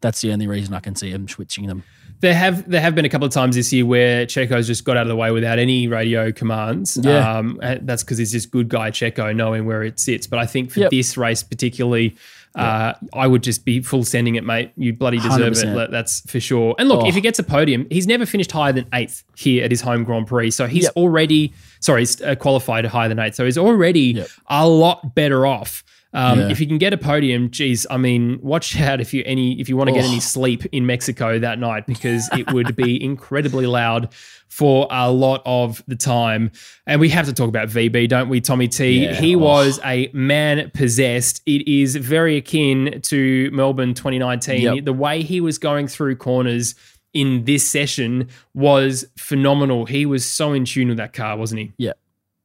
[0.00, 1.82] That's the only reason I can see him switching them.
[2.20, 4.96] There have there have been a couple of times this year where Checo's just got
[4.96, 6.96] out of the way without any radio commands.
[7.00, 7.36] Yeah.
[7.38, 10.26] Um, and that's because he's just good guy Checo knowing where it sits.
[10.26, 10.90] But I think for Yep.
[10.90, 12.16] this race particularly,
[12.56, 14.72] uh, I would just be full sending it, mate.
[14.76, 15.76] You bloody deserve 100%.
[15.84, 15.90] it.
[15.92, 16.74] That's for sure.
[16.76, 17.06] And look, Oh.
[17.08, 20.02] if he gets a podium, he's never finished higher than eighth here at his home
[20.02, 20.50] Grand Prix.
[20.50, 20.92] So he's Yep.
[20.96, 23.36] already sorry, he's uh, qualified higher than eighth.
[23.36, 25.84] So he's already a lot better off.
[26.14, 26.48] Um, Yeah.
[26.48, 29.68] If you can get a podium, geez, I mean, watch out if you any if
[29.68, 30.08] you want to get Oh.
[30.08, 34.08] any sleep in Mexico that night because it would be incredibly loud
[34.48, 36.50] for a lot of the time.
[36.86, 39.04] And we have to talk about VB, don't we, Tommy T?
[39.04, 39.14] Yeah.
[39.20, 39.40] He Oh.
[39.40, 41.42] was a man possessed.
[41.44, 44.62] It is very akin to Melbourne 2019.
[44.62, 44.84] Yep.
[44.86, 46.74] The way he was going through corners
[47.12, 49.84] in this session was phenomenal.
[49.86, 51.72] He was so in tune with that car, wasn't he?
[51.76, 51.92] Yeah.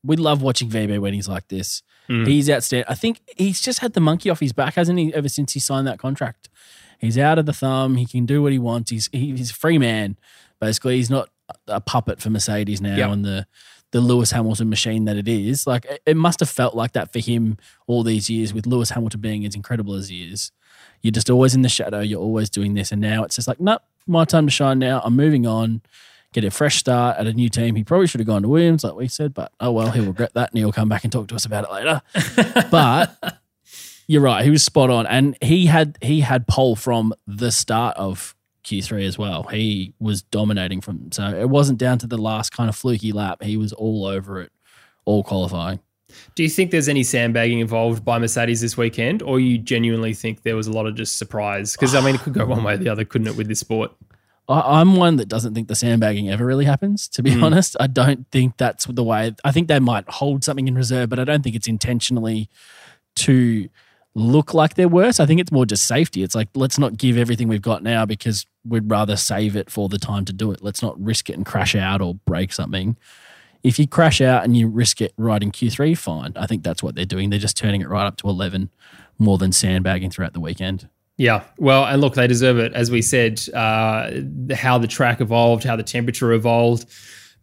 [0.04, 1.82] We love watching VB when he's like this.
[2.10, 2.28] Mm.
[2.28, 2.86] He's outstanding.
[2.90, 5.60] I think he's just had the monkey off his back, hasn't he, ever since he
[5.60, 6.50] signed that contract?
[7.00, 7.96] He's out of the thumb.
[7.96, 8.92] He can do what he wants.
[8.92, 10.18] He's he, he's a free man,
[10.60, 10.98] basically.
[10.98, 11.30] He's not
[11.68, 13.10] a puppet for Mercedes now Yep.
[13.10, 13.48] and the
[13.92, 15.68] the Lewis Hamilton machine that it is.
[15.68, 18.90] Like it, it must have felt like that for him all these years with Lewis
[18.90, 20.52] Hamilton being as incredible as he is.
[21.02, 22.00] You're just always in the shadow.
[22.00, 24.80] You're always doing this, and now it's just like, nope, my time to shine.
[24.80, 25.82] Now I'm moving on.
[26.34, 27.76] Get a fresh start at a new team.
[27.76, 30.34] He probably should have gone to Williams, like we said, but oh well, he'll regret
[30.34, 32.02] that, and he'll come back and talk to us about it later.
[32.72, 33.40] but
[34.08, 37.96] you're right, he was spot on, and he had he had pole from the start
[37.98, 39.44] of Q3 as well.
[39.44, 43.44] He was dominating from, so it wasn't down to the last kind of fluky lap.
[43.44, 44.52] He was all over it,
[45.06, 45.80] all qualifying.
[46.36, 50.44] Do you think there's any sandbagging involved by Mercedes this weekend, or you genuinely think
[50.44, 51.74] there was a lot of just surprise?
[51.74, 53.60] Because I mean, it could go one way or the other, couldn't it, with this
[53.60, 53.92] sport?
[54.50, 57.08] I, I'm one that doesn't think the sandbagging ever really happens.
[57.10, 57.44] To be Mm.
[57.44, 59.34] honest, I don't think that's the way.
[59.44, 62.50] I think they might hold something in reserve, but I don't think it's intentionally
[63.18, 63.70] to
[64.16, 65.20] look like they're worse.
[65.20, 66.22] I think it's more just safety.
[66.24, 69.90] It's like let's not give everything we've got now because we'd rather save it for
[69.90, 70.62] the time to do it.
[70.64, 72.96] Let's not risk it and crash out or break something.
[73.64, 76.34] If you crash out and you risk it right in Q3, fine.
[76.36, 77.30] I think that's what they're doing.
[77.30, 78.70] They're just turning it right up to 11
[79.18, 80.90] more than sandbagging throughout the weekend.
[81.18, 82.74] Yeah, well, and look, they deserve it.
[82.74, 84.10] As we said, uh,
[84.56, 86.86] how the track evolved, how the temperature evolved.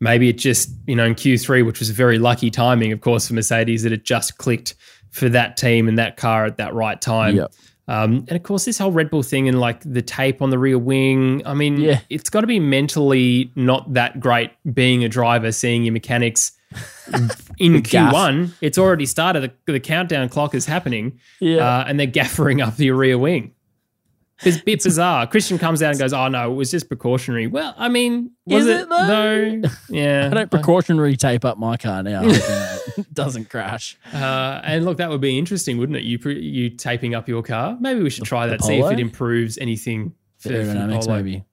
[0.00, 3.28] Maybe it just, you know, in Q3, which was a very lucky timing, of course,
[3.28, 4.74] for Mercedes, that it just clicked
[5.10, 7.36] for that team and that car at that right time.
[7.36, 7.52] Yep.
[7.86, 10.58] Um, and of course, this whole Red Bull thing and like the tape on the
[10.58, 11.42] rear wing.
[11.44, 12.00] I mean, Yeah.
[12.08, 16.52] it's got to be mentally not that great being a driver, seeing your mechanics
[17.58, 17.74] in.
[17.82, 18.52] Q1.
[18.60, 19.52] It's already started.
[19.66, 21.58] The, the countdown clock is happening, Yeah.
[21.80, 23.52] uh, and they're gaffering up the rear wing.
[24.42, 25.26] It's a bit bizarre.
[25.26, 28.64] Christian comes out and goes, "Oh no, it was just precautionary." Well, I mean, was
[28.66, 29.06] Is it, it though?
[29.06, 29.68] though?
[29.90, 30.28] Yeah.
[30.30, 32.20] I don't precautionary tape up my car now.
[32.22, 33.98] hoping that it doesn't crash.
[34.14, 36.04] Uh, and look, that would be interesting, wouldn't it?
[36.04, 37.76] You pre- you taping up your car.
[37.80, 38.62] Maybe we should try that.
[38.64, 40.14] See if it improves anything.
[40.38, 41.16] for- for the Aerodynamics, Polo.
[41.16, 41.44] maybe.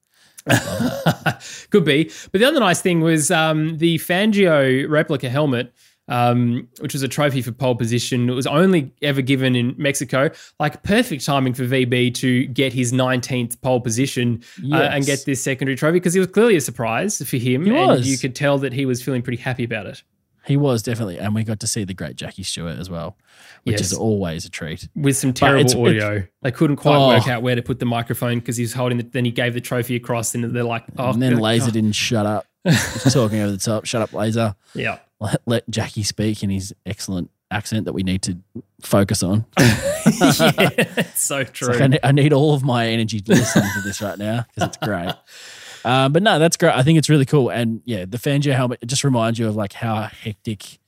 [1.69, 2.09] Could be.
[2.31, 5.73] But the other nice thing was um, the Fangio replica helmet,
[6.07, 8.29] um, which was a trophy for pole position.
[8.29, 10.29] It was only ever given in Mexico.
[10.59, 15.43] Like perfect timing for VB to get his 19th pole position uh, and get this
[15.43, 17.65] secondary trophy because it was clearly a surprise for him.
[17.65, 18.07] He and was.
[18.09, 20.03] you could tell that he was feeling pretty happy about it.
[20.45, 23.17] He was definitely, and we got to see the great Jackie Stewart as well,
[23.65, 23.91] which Yes.
[23.91, 24.87] is always a treat.
[24.95, 25.39] with some it's-
[25.73, 26.23] terrible audio.
[26.41, 27.09] They couldn't quite Oh.
[27.09, 29.11] work out where to put the microphone because he was holding it.
[29.11, 31.37] Then he gave the trophy across, and they're like, "Oh, and then.
[31.39, 32.45] Laser didn't shut up.
[32.63, 33.83] He's talking over the top.
[33.83, 34.55] Shut up, Laser.
[34.73, 38.37] yeah, Let, let Jackie speak in his excellent accent that we need to
[38.81, 39.45] focus on.
[39.57, 39.79] yeah,
[40.15, 43.63] it's so true." It's like I, need, I need all of my energy to listen
[43.63, 45.13] to this right now because it's great.
[45.85, 46.73] Um, but no, that's great.
[46.73, 47.49] I think it's really cool.
[47.49, 50.79] And yeah, the Fangio helmet just reminds you of like how hectic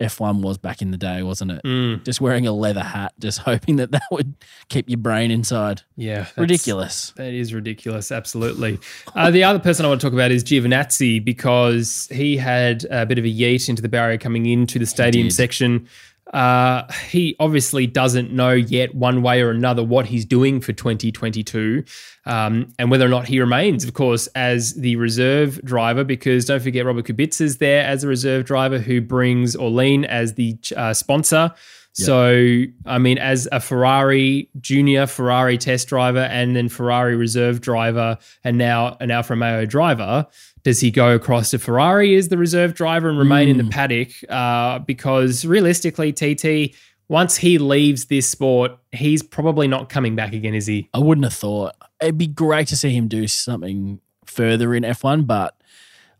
[0.00, 1.62] F1 was back in the day, wasn't it?
[1.64, 4.34] Mm, Just wearing a leather hat, just hoping that that would
[4.68, 5.82] keep your brain inside.
[5.96, 7.12] yeah, Ridiculous.
[7.16, 8.10] That is ridiculous.
[8.10, 8.78] Absolutely.
[9.14, 13.06] Uh, the other person I want to talk about is Giovinazzi because he had a
[13.06, 15.88] bit of a yeet into the barrier coming into the stadium section.
[16.32, 21.84] Uh, he obviously doesn't know yet, one way or another, what he's doing for 2022
[22.26, 26.04] um, and whether or not he remains, of course, as the reserve driver.
[26.04, 30.56] Because don't forget, Robert Kubica's there as a reserve driver who brings Orlen as the
[30.76, 31.52] uh, sponsor.
[31.94, 38.16] So, I mean, as a Ferrari junior Ferrari test driver and then Ferrari reserve driver
[38.44, 40.26] and now an Alfa Romeo driver,
[40.64, 44.10] does he go across to Ferrari as the reserve driver and remain in the paddock?
[44.28, 46.74] Uh, because realistically, TT,
[47.08, 50.88] once he leaves this sport, he's probably not coming back again, is he?
[50.94, 51.74] I wouldn't have thought.
[52.00, 55.56] It'd be great to see him do something further in F1, but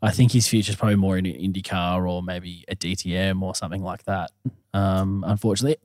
[0.03, 3.83] I think his future's probably more in an IndyCar or maybe a DTM or something
[3.83, 4.33] like that.
[4.75, 5.77] Um, unfortunately,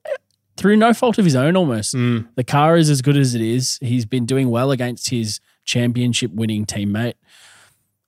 [0.57, 1.93] through no fault of his own, almost.
[1.93, 2.27] Mm.
[2.35, 3.77] The car is as good as it is.
[3.81, 7.13] He's been doing well against his championship winning teammate.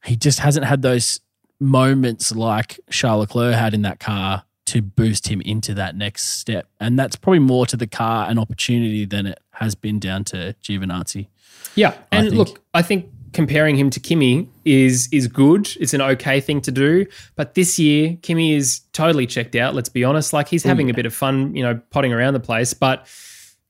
[0.10, 1.20] He just hasn't had those
[1.60, 6.68] moments like Charles Leclerc had in that car to boost him into that next step.
[6.80, 10.56] And that's probably more to the car and opportunity than it has been down to
[10.64, 11.28] Giovinazzi.
[11.76, 12.38] Yeah, and think.
[12.38, 15.70] look, I think comparing him to Kimi is is good.
[15.80, 17.06] It's an okay thing to do.
[17.36, 19.76] But this year, Kimi is totally checked out.
[19.76, 20.34] Let's be honest.
[20.34, 22.74] Like he's having a bit of fun, you know, potting around the place.
[22.74, 23.08] But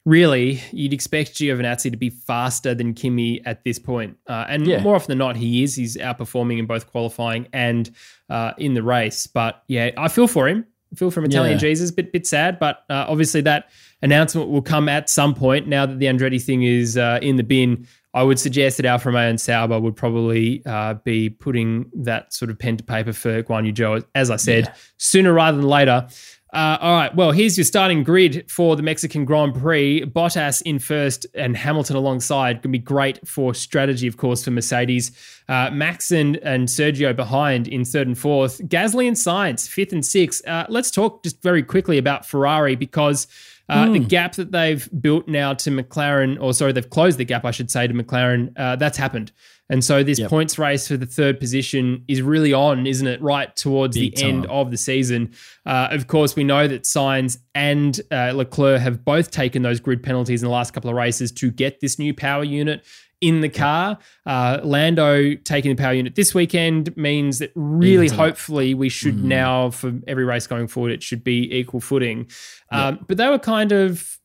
[0.09, 4.17] really, you'd expect Giovinazzi to be faster than Kimi at this point.
[4.27, 4.81] Uh, and Yeah.
[4.81, 5.75] more often than not, he is.
[5.75, 7.89] He's outperforming in both qualifying and
[8.29, 9.27] uh, in the race.
[9.27, 10.65] But yeah, I feel for him.
[10.91, 11.25] I feel for him.
[11.27, 11.57] Italian Yeah.
[11.59, 13.69] Jesus, bit bit sad, but uh, obviously that
[14.01, 15.67] announcement will come at some point.
[15.67, 19.09] Now that the Andretti thing is uh, in the bin, I would suggest that Alfa
[19.09, 23.43] Romeo and Sauber would probably uh, be putting that sort of pen to paper for
[23.43, 26.07] Guan Yu Zhou, as I said, sooner rather than later.
[26.51, 30.01] Uh, all right, well, here's your starting grid for the Mexican Grand Prix.
[30.01, 32.63] Bottas in first and Hamilton alongside.
[32.63, 35.11] To be great for strategy, of course, for Mercedes.
[35.47, 38.59] Uh, Max and, and Sergio behind in third and fourth.
[38.67, 40.47] Gasly and Sainz, fifth and sixth.
[40.47, 43.27] Uh, let's talk just very quickly about Ferrari because
[43.69, 47.45] uh, the gap that they've built now to McLaren, or sorry, they've closed the gap,
[47.45, 49.31] I should say, to McLaren, uh, that's happened.
[49.71, 50.29] And so this Yep.
[50.31, 53.21] points race for the third position is really on, isn't it?
[53.21, 55.31] Right towards Big the end of the season.
[55.65, 60.01] Uh, of course, we know that Sainz and uh, Leclerc have both taken those grid
[60.01, 62.83] penalties in the last couple of races to get this new power unit
[63.21, 63.97] in the car.
[64.25, 68.15] Uh, Lando taking the power unit this weekend means that really, up.
[68.15, 69.23] hopefully, we should Mm.
[69.23, 72.27] now, for every race going forward, it should be equal footing.
[72.71, 74.18] Um, but they were kind of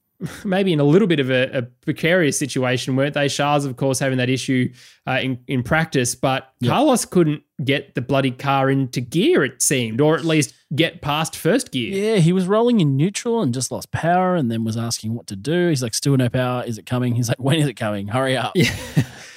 [0.44, 3.28] maybe in a little bit of a, a precarious situation, weren't they?
[3.28, 4.72] Charles, of course, having that issue
[5.06, 6.70] uh, in, in practice, but Yep.
[6.70, 11.37] Carlos couldn't get the bloody car into gear, it seemed, or at least get past
[11.37, 12.14] first gear.
[12.14, 15.26] Yeah, he was rolling in neutral and just lost power and then was asking what
[15.26, 15.68] to do.
[15.68, 16.64] He's like, still no power.
[16.64, 17.14] Is it coming?
[17.16, 18.08] He's like, when is it coming?
[18.08, 18.52] Hurry up.
[18.54, 18.74] Yeah.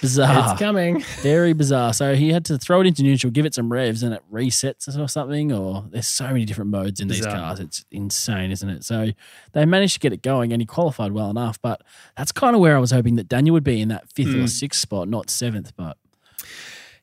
[0.01, 0.51] Bizarre.
[0.51, 1.01] It's coming.
[1.21, 1.91] Very bizarre.
[1.93, 4.87] So he had to throw it into neutral, give it some revs, and it resets
[4.97, 5.51] or something.
[5.51, 7.59] Or there's so many different modes in these cars.
[7.59, 8.83] It's insane, isn't it?
[8.83, 9.07] So
[9.53, 11.59] they managed to get it going, and he qualified well enough.
[11.61, 11.81] But
[12.15, 14.43] that's kind of where I was hoping that Daniel would be in that fifth Hmm.
[14.43, 15.73] or sixth spot, not seventh.
[15.75, 15.97] But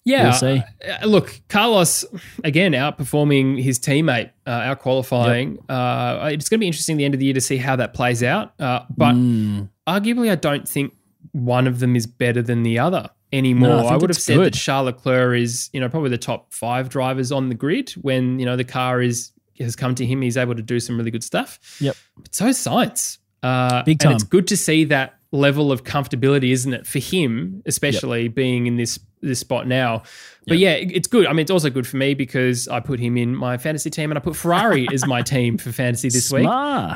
[0.04, 0.24] Yeah.
[0.24, 0.62] We'll see.
[0.86, 2.04] Uh, look, Carlos,
[2.44, 5.58] again, outperforming his teammate, uh, out qualifying.
[5.68, 7.74] Uh, it's going to be interesting at the end of the year to see how
[7.76, 8.52] that plays out.
[8.60, 10.92] Uh, but Mm, arguably, I don't think
[11.34, 13.68] one of them is better than the other anymore.
[13.68, 14.52] No, I I, would have said good.
[14.52, 18.38] that Charles Leclerc is, you know, probably the top five drivers on the grid when
[18.38, 20.22] you know the car is has come to him.
[20.22, 21.58] He's able to do some really good stuff.
[21.80, 21.96] Yep.
[22.18, 23.18] But so is Sainz.
[23.42, 27.62] Uh, Big And it's good to see that level of comfortability, isn't it, for him,
[27.66, 30.02] especially being in this this spot now.
[30.46, 31.26] But yeah, it- it's good.
[31.26, 34.10] I mean, it's also good for me because I put him in my fantasy team
[34.10, 36.44] and I put Ferrari as my team for fantasy this week.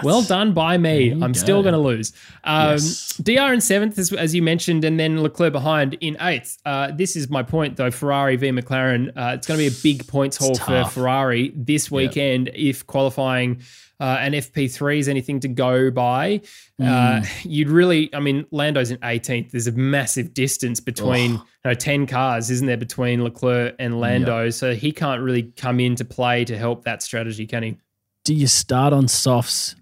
[0.04, 1.12] Well done by me.
[1.12, 2.12] I'm still going to lose.
[2.44, 3.14] Um, Yes.
[3.22, 6.58] DR in seventh, as, as you mentioned, and then Leclerc behind in eighth.
[6.66, 7.90] Uh, this is my point, though.
[7.90, 9.08] Ferrari v McLaren.
[9.16, 10.84] Uh, it's going to be a big points haul for.
[10.90, 13.62] Ferrari this weekend if qualifying.
[14.00, 16.40] Uh, and FP3 is anything to go by.
[16.80, 16.84] Uh,
[17.20, 17.28] Mm.
[17.44, 19.50] you'd really, I mean, Lando's in 18th.
[19.50, 21.44] There's a massive distance between, Oh.
[21.64, 24.50] you know, 10 cars, isn't there, between Leclerc and Lando?
[24.50, 27.76] So he can't really come into play to help that strategy, can he?
[28.24, 29.74] do you start on softs,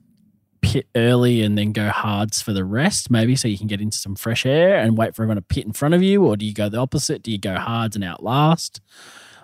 [0.63, 3.97] pit early, and then go hards for the rest, maybe so you can get into
[3.99, 6.25] some fresh air and wait for everyone to pit in front of you?
[6.25, 7.25] Or do you go the opposite?
[7.25, 8.81] Do you go hards and outlast?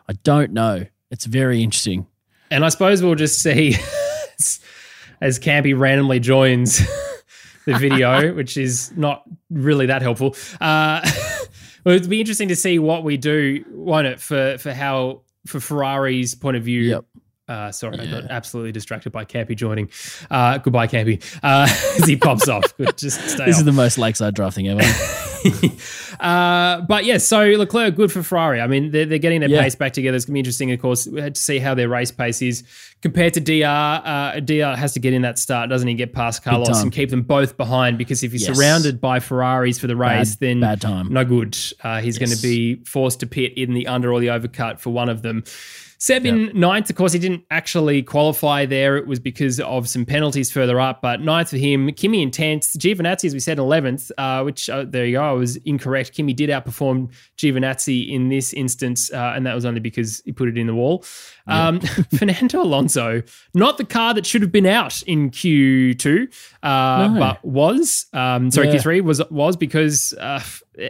[0.09, 0.87] I don't know.
[1.11, 2.07] It's very interesting.
[2.51, 3.75] And I suppose we'll just see
[4.42, 4.61] as,
[5.20, 6.78] as Campy randomly joins
[7.66, 10.37] the video, which is not really that helpful.
[10.61, 11.00] Uh,
[11.85, 15.59] well, it'd be interesting to see what we do, won't it, for for how for
[15.61, 16.83] Ferrari's point of view.
[16.83, 17.05] Yep.
[17.48, 19.90] Uh, sorry, I got absolutely distracted by Campy joining.
[20.31, 21.22] Uh, goodbye, Campy.
[21.42, 21.66] Uh,
[22.00, 22.72] as he pops off.
[22.96, 23.61] Just stay This off.
[23.61, 24.81] is the most lakeside drafting ever.
[26.20, 28.61] uh, but yeah, so Leclerc, good for Ferrari.
[28.61, 29.62] I mean, they're, they're getting their Yeah.
[29.62, 30.16] pace back together.
[30.16, 32.64] It's going to be interesting, of course, to see how their race pace is
[33.02, 33.64] compared to DR.
[34.05, 35.94] Uh, DR has to get in that start, doesn't he?
[35.94, 38.57] Get past Carlos and keep them both behind because if you're Yes.
[38.57, 41.12] surrounded by Ferraris for the race, Bad- then bad time.
[41.12, 41.57] no good.
[41.83, 44.90] Uh, he's going to be forced to pit in the under or the overcut for
[44.90, 45.44] one of them.
[46.03, 48.97] Seb in ninth, of course, he didn't actually qualify there.
[48.97, 51.93] It was because of some penalties further up, but ninth for him.
[51.93, 52.77] Kimi in 10th.
[52.77, 55.23] Giovinazzi, as we said, 11th, uh, which uh, there you go.
[55.23, 56.12] I was incorrect.
[56.12, 60.49] Kimi did outperform Giovinazzi in this instance, uh, and that was only because he put
[60.49, 61.05] it in the wall.
[61.47, 61.79] Um,
[62.19, 63.23] Fernando Alonso,
[63.55, 66.35] not the car that should have been out in Q2,
[66.65, 67.19] uh, No.
[67.21, 68.07] but was.
[68.12, 68.75] Um, sorry, Yeah.
[68.79, 70.43] Q3 was was because uh,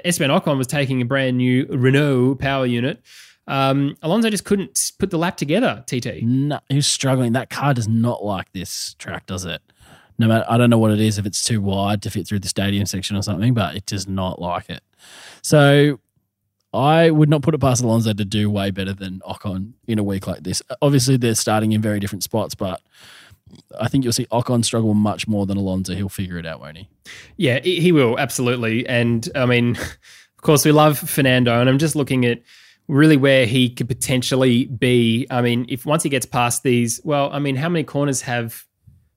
[0.07, 3.03] Esteban Ocon was taking a brand new Renault power unit.
[3.46, 5.85] Um, Alonso just couldn't put the lap together.
[5.87, 6.22] TT.
[6.22, 7.33] no, he was struggling.
[7.33, 9.61] That car does not like this track, does it?
[10.18, 12.40] No matter, I don't know what it is, if it's too wide to fit through
[12.40, 14.83] the stadium section or something, but it does not like it.
[15.42, 15.98] So
[16.72, 20.02] I would not put it past Alonso to do way better than Ocon in a
[20.02, 20.62] week like this.
[20.81, 22.81] Obviously, they're starting in very different spots, but
[23.78, 25.94] I think you'll see Ocon struggle much more than Alonso.
[25.94, 26.88] He'll figure it out, won't he?
[27.37, 28.87] Yeah, he he will absolutely.
[28.87, 32.40] And I mean, of course, we love Fernando, and I'm just looking at
[32.92, 35.26] really where he could potentially be.
[35.31, 38.64] I mean, if once he gets past these, well, I mean, how many corners have?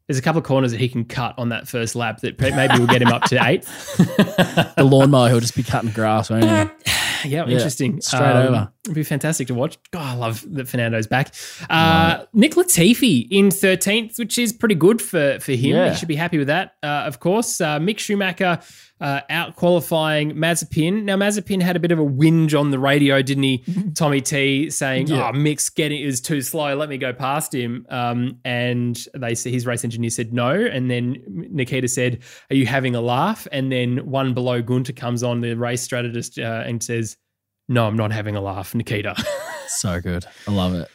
[0.07, 2.77] There's a couple of corners that he can cut on that first lap that maybe
[2.77, 3.65] will get him up to eight.
[4.75, 7.29] The lawnmower, he'll just be cutting grass, won't he?
[7.29, 8.01] yeah, interesting.
[8.01, 8.71] straight Um, over.
[8.83, 9.77] It'd be fantastic to watch.
[9.91, 11.33] God, I love that Fernando's back.
[11.69, 15.75] Uh, Nick Latifi in 13th, which is pretty good for, for him.
[15.75, 15.89] Yeah.
[15.89, 17.59] He should be happy with that, uh, of course.
[17.61, 18.59] Uh, Mick Schumacher
[19.01, 21.03] uh, out qualifying Mazepin.
[21.03, 23.58] Now, Mazepin had a bit of a whinge on the radio, didn't he,
[23.95, 25.29] Tommy T, saying, Yeah.
[25.29, 26.75] oh, Mick's getting is too slow.
[26.75, 27.86] Let me go past him.
[27.89, 30.49] Um, and they his race engineer said no.
[30.51, 33.47] And then Nikita said, Are you having a laugh?
[33.51, 37.17] And then one below Gunter comes on, the race strategist, uh, and says,
[37.67, 39.15] No, I'm not having a laugh, Nikita.
[39.67, 40.25] So good.
[40.47, 40.88] I love it.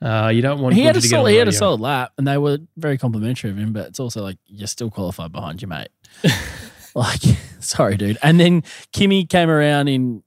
[0.00, 1.78] Uh, you don't want he had a to get on solid, he had a solid
[1.80, 3.72] lap, and they were very complimentary of him.
[3.74, 5.88] But it's also like you're still qualified behind you, mate.
[6.94, 7.20] like,
[7.60, 8.18] sorry, dude.
[8.22, 10.22] And then Kimi came around and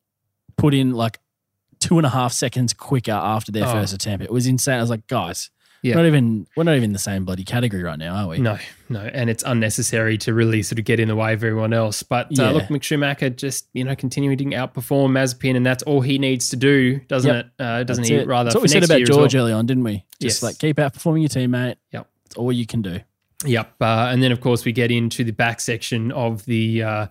[0.57, 1.19] put in like
[1.79, 3.71] two and a half seconds quicker after their Oh.
[3.73, 4.23] first attempt.
[4.25, 4.77] It was insane.
[4.77, 5.51] I was like, guys,
[5.83, 5.95] Yeah.
[5.95, 8.39] we're not even we're not even in the same bloody category right now, are we?
[8.39, 8.57] No,
[8.89, 12.01] no, and it's unnecessary to really sort of get in the way of everyone else.
[12.01, 12.49] But uh, Yeah.
[12.49, 16.49] look, Mick Schumacher just you know continuing to outperform Mazepin, and that's all he needs
[16.49, 17.45] to do, doesn't Yep.
[17.45, 17.63] it?
[17.63, 18.15] Uh, doesn't That's he?
[18.15, 18.27] it.
[18.27, 19.43] Rather, That's what we said about George well.
[19.43, 20.03] early on, didn't we?
[20.19, 20.43] Just Yes.
[20.43, 21.75] like keep outperforming your teammate.
[21.93, 22.07] Yep.
[22.23, 22.99] That's all you can do.
[23.45, 23.73] Yep.
[23.81, 27.07] Uh, and then, of course, we get into the back section of the uh,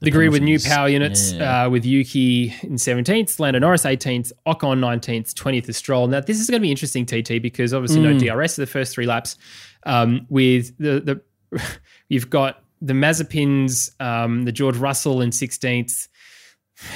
[0.00, 1.64] the grid with new power units Yeah.
[1.66, 6.06] uh, with Yuki in 17th, Lando Norris 18th, Ocon 19th, 20th is Stroll.
[6.06, 8.20] Now, this is going to be interesting, TT, because obviously no Mm.
[8.20, 9.36] DRS for the first three laps.
[9.84, 11.62] Um, with the, the
[12.08, 16.06] you've got the Mazepins, um, the George Russell in 16th,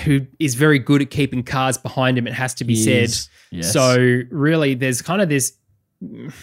[0.04, 3.28] who is very good at keeping cars behind him, it has to be He said.
[3.50, 3.72] Yes.
[3.72, 5.54] So really, there's kind of this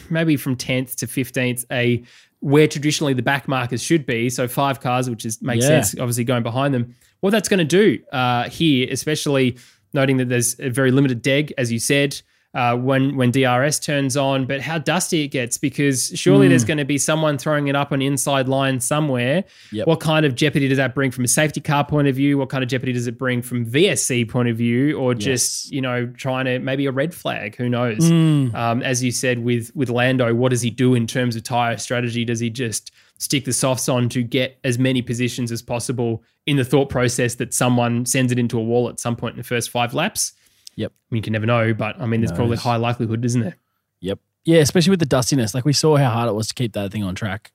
[0.09, 2.03] maybe from 10th to 15th a
[2.41, 4.29] where traditionally the back markers should be.
[4.29, 5.81] So five cars, which is makes Yeah.
[5.81, 6.95] sense, obviously going behind them.
[7.19, 9.57] What that's going to do uh, here, especially
[9.93, 12.21] noting that there's a very limited deg, as you said.
[12.55, 16.49] Uh, when when DRS turns on, but how dusty it gets because surely Hmm.
[16.49, 19.43] there's going to be someone throwing it up on inside line somewhere.
[19.71, 19.85] Yep.
[19.85, 22.39] What kind of jeopardy does that bring from a safety car point of view?
[22.39, 25.79] What kind of jeopardy does it bring from VSC point of view, or just you
[25.81, 27.55] know trying to maybe a red flag?
[27.57, 28.07] Who knows?
[28.07, 28.49] Hmm.
[28.55, 31.77] Um, as you said with with Lando, what does he do in terms of tire
[31.77, 32.25] strategy?
[32.25, 36.55] Does he just stick the softs on to get as many positions as possible in
[36.57, 39.43] the thought process that someone sends it into a wall at some point in the
[39.43, 40.33] first five laps?
[40.79, 40.91] Yep.
[40.93, 42.63] I mean, you can never know, but I mean, there's probably Knows.
[42.63, 43.57] high likelihood, isn't there?
[43.99, 44.19] Yep.
[44.45, 45.53] Yeah, especially with the dustiness.
[45.53, 47.51] Like we saw how hard it was to keep that thing on track.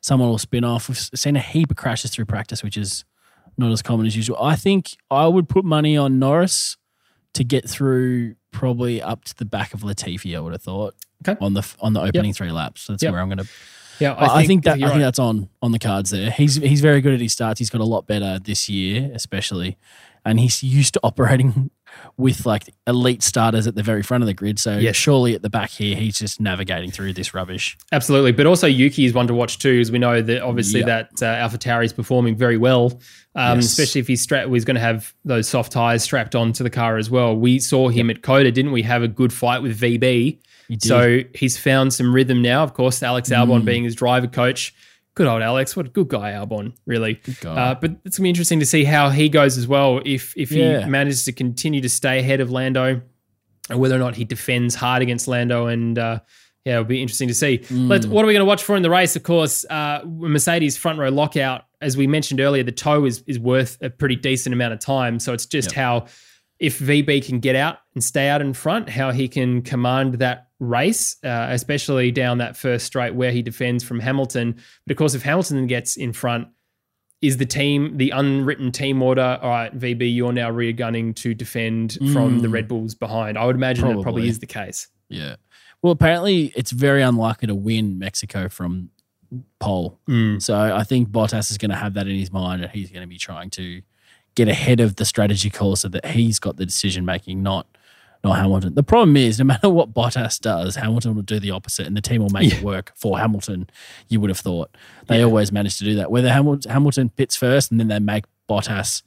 [0.00, 0.88] Someone will spin off.
[0.88, 3.04] We've seen a heap of crashes through practice, which is
[3.56, 4.36] not as common as usual.
[4.40, 6.76] I think I would put money on Norris
[7.34, 10.36] to get through probably up to the back of Latifi.
[10.36, 10.94] I would have thought
[11.26, 11.36] Okay.
[11.44, 12.86] on the on the opening three laps.
[12.86, 13.12] That's Yep.
[13.12, 13.48] where I'm going to.
[13.98, 15.04] Yeah, I, I think that I you're think right.
[15.06, 16.30] that's on on the cards there.
[16.30, 17.58] He's he's very good at his starts.
[17.58, 19.76] He's got a lot better this year, especially,
[20.24, 21.70] and he's used to operating
[22.16, 24.58] with like elite starters at the very front of the grid.
[24.58, 24.96] So Yes.
[24.96, 27.76] surely at the back here, he's just navigating through this rubbish.
[27.92, 31.10] Absolutely, but also Yuki is one to watch too, as we know that obviously Yep.
[31.18, 33.00] that uh, Alpha Tauri is performing very well,
[33.36, 33.66] um, Yes.
[33.66, 36.96] especially if he's stra- he's going to have those soft tires strapped onto the car
[36.96, 37.36] as well.
[37.36, 38.82] We saw him at COTA, didn't we?
[38.82, 40.38] Have a good fight with VB,
[40.80, 42.62] so he's found some rhythm now.
[42.64, 43.36] Of course, Alex Mm.
[43.46, 44.74] Albon being his driver coach.
[45.18, 47.20] Good old Alex, what a good guy Albon, really.
[47.40, 47.50] guy.
[47.50, 50.00] Uh, but it's gonna be interesting to see how he goes as well.
[50.06, 50.84] If if Yeah.
[50.84, 53.02] he manages to continue to stay ahead of Lando,
[53.68, 56.20] and whether or not he defends hard against Lando, and uh,
[56.64, 57.58] yeah, it'll be interesting to see.
[57.58, 57.88] Mm.
[57.88, 59.16] Let's, what are we going to watch for in the race?
[59.16, 61.64] Of course, uh, Mercedes front row lockout.
[61.80, 65.18] As we mentioned earlier, the tow is is worth a pretty decent amount of time.
[65.18, 65.74] So it's just Yep.
[65.76, 66.06] how
[66.60, 70.47] if VB can get out and stay out in front, how he can command that
[70.60, 74.56] race, uh, especially down that first straight where he defends from Hamilton.
[74.86, 76.48] But of course, if Hamilton gets in front,
[77.20, 79.38] is the team the unwritten team order?
[79.42, 82.52] All right, VB, you're now rear gunning to defend from the Mm.
[82.52, 83.36] Red Bulls behind.
[83.36, 84.28] I would imagine it probably Probably.
[84.28, 84.88] is the case.
[85.08, 85.36] Yeah.
[85.82, 88.90] Well, apparently it's very unlikely to win Mexico from
[89.60, 89.98] pole.
[90.38, 93.02] So I think Bottas is going to have that in his mind and he's going
[93.02, 93.82] to be trying to
[94.34, 97.66] get ahead of the strategy call so that he's got the decision making, not
[98.24, 98.74] not Hamilton.
[98.74, 102.00] The problem is, no matter what Bottas does, Hamilton will do the opposite, and the
[102.00, 103.68] team will make it work for Hamilton.
[104.08, 104.70] You would have thought
[105.06, 106.10] they always manage to do that.
[106.10, 109.02] Whether Hamilton, Hamilton pits first and then they make Bottas,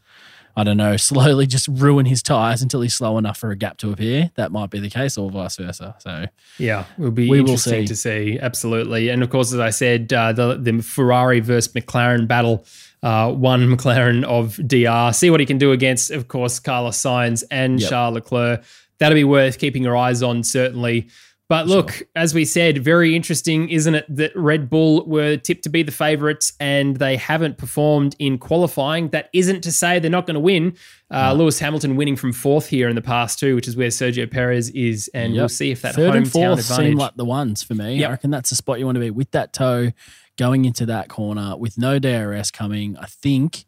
[0.56, 3.78] I don't know, slowly just ruin his tires until he's slow enough for a gap
[3.78, 4.32] to appear.
[4.36, 5.96] That might be the case, or vice versa.
[6.00, 6.26] So
[6.58, 7.88] Yeah, it will be We will interesting see.
[7.88, 8.40] to see.
[8.42, 12.66] Absolutely, and of course, as I said, uh, the the Ferrari versus McLaren battle.
[13.04, 15.12] Uh, one McLaren of DR.
[15.12, 17.90] See what he can do against, of course, Carlos Sainz and Yep.
[17.90, 18.64] Charles Leclerc.
[19.02, 21.10] That'll be worth keeping your eyes on, certainly.
[21.50, 25.70] But look, as we said, very interesting, isn't it, that Red Bull were tipped to
[25.70, 29.10] be the favourites and they haven't performed in qualifying.
[29.10, 30.78] That isn't to say they're not going to win.
[31.14, 34.32] Uh, Lewis Hamilton winning from fourth here in the past two, which is where Sergio
[34.32, 36.92] Perez is, and we'll see if that third and fourth advantage.
[36.92, 37.96] seem like the ones for me.
[37.96, 38.08] Yep.
[38.08, 39.92] I reckon that's the spot you want to be with that tow
[40.38, 42.96] going into that corner with no DRS coming.
[42.98, 43.66] I think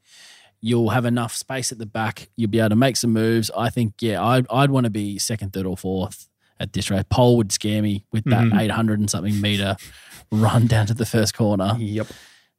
[0.66, 2.30] you'll have enough space at the back.
[2.38, 3.52] You'll be able to make some moves.
[3.56, 7.04] I think, yeah, I'd, I'd want to be second, third, or fourth at this race.
[7.10, 8.62] Pole would scare me with that Mhm.
[8.62, 9.76] 800 and something meter
[10.32, 11.76] run down to the first corner.
[11.78, 12.08] Yep.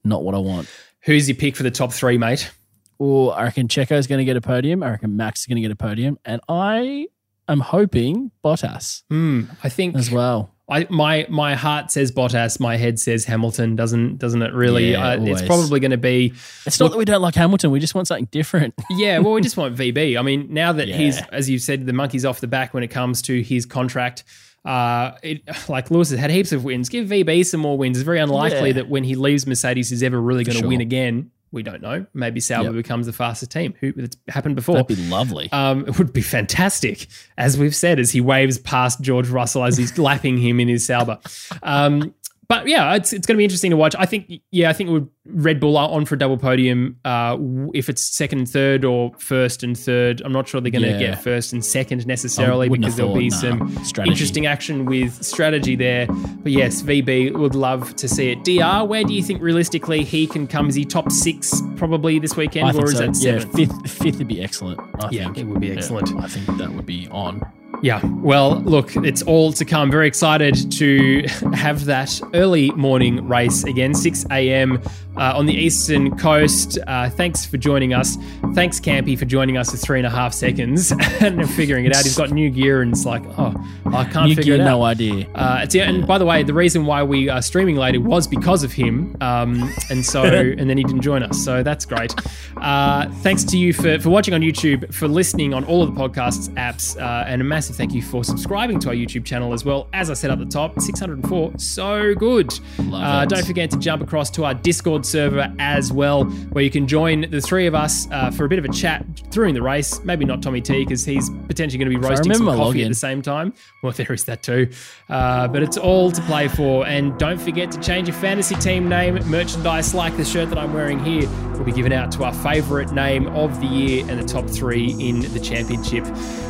[0.05, 0.69] Not what I want.
[1.05, 2.51] Who's your pick for the top three, mate?
[2.99, 4.83] Or I reckon Checo's going to get a podium.
[4.83, 6.19] I reckon Max is going to get a podium.
[6.27, 7.09] And I
[7.49, 9.45] am hoping Bottas Hmm.
[9.63, 10.54] I think as well.
[10.69, 13.77] I my my heart says Bottas, my head says Hamilton.
[13.77, 14.93] Doesn't doesn't it really?
[14.93, 16.33] Yeah, uh, it's probably going to be
[16.65, 17.71] It's not that we don't like Hamilton.
[17.71, 18.75] We just want something different.
[18.91, 19.19] yeah.
[19.19, 20.19] Well, we just want VB.
[20.19, 22.89] I mean, now that he's as you said, the monkey's off the back when it
[22.89, 24.25] comes to his contract.
[24.65, 26.89] Uh, it, like Lewis has had heaps of wins.
[26.89, 27.99] Give VB some more wins.
[27.99, 28.75] It's very unlikely Yeah.
[28.75, 30.69] that when he leaves Mercedes, he's ever really going to sure.
[30.69, 31.31] win again.
[31.55, 32.05] We don't know.
[32.13, 32.73] Maybe Sauber Yep.
[32.75, 33.75] becomes the fastest team.
[33.81, 34.75] Who it's happened before.
[34.75, 35.51] That'd be lovely.
[35.53, 37.07] Um, it would be fantastic,
[37.39, 40.85] as we've said, as he waves past George Russell as he's lapping him in his
[40.85, 41.19] Sauber.
[41.63, 42.13] Um,
[42.49, 43.95] but yeah, it's it's going to be interesting to watch.
[43.99, 46.99] I think, yeah, I think Red Bull are on for a double podium.
[47.05, 47.36] Uh,
[47.74, 50.90] if it's second and third or first and third, I'm not sure they're going to
[50.90, 50.99] Yeah.
[50.99, 53.36] get first and second necessarily because there'll be nah.
[53.36, 54.11] some Strategy.
[54.12, 56.07] interesting action with strategy there.
[56.07, 58.45] But yes, VB would love to see it.
[58.45, 60.68] Dr, where do you think realistically he can come?
[60.68, 62.99] Is he top six probably this weekend, or is so.
[63.07, 63.55] that yeah, seventh?
[63.57, 64.80] fifth, fifth would be excellent.
[65.03, 66.14] I Yeah, think it would be Yeah, excellent.
[66.22, 67.40] I think that would be on.
[67.85, 69.91] Yeah, well, look, it's all to come.
[69.91, 74.80] Very excited to have that early morning race again, 6 a.m.
[75.17, 76.77] Uh, on the eastern coast.
[76.87, 78.17] Uh, thanks for joining us.
[78.55, 80.91] Thanks, Campy, for joining us for three and a half seconds
[81.21, 82.03] and figuring it out.
[82.03, 83.55] He's got new gear and it's like, oh,
[83.93, 84.71] I can't You figure get it out.
[84.79, 85.29] no idea.
[85.35, 88.65] Uh, yeah, and by the way, the reason why we are streaming later was because
[88.65, 90.23] of him, um, and so
[90.59, 92.12] and then he didn't join us, so that's great.
[92.57, 96.01] Uh, thanks to you for, for watching on YouTube, for listening on all of the
[96.01, 99.65] podcasts apps, uh, and a massive thank you for subscribing to our YouTube channel as
[99.65, 99.89] well.
[99.93, 102.53] As I said at the top, 604, so good.
[102.93, 106.87] Uh, don't forget to jump across to our Discord server as well, where you can
[106.89, 110.03] join the three of us uh, for a bit of a chat during the race.
[110.05, 112.95] Maybe not Tommy T because he's potentially going to be roasting some coffee at the
[112.95, 113.53] same time.
[113.83, 114.69] Well, there is that too.
[115.09, 116.87] Uh, but it's all to play for.
[116.87, 119.15] And don't forget to change your fantasy team name.
[119.29, 122.93] Merchandise like the shirt that I'm wearing here will be given out to our favourite
[122.93, 126.05] name of the year and the top three in the championship.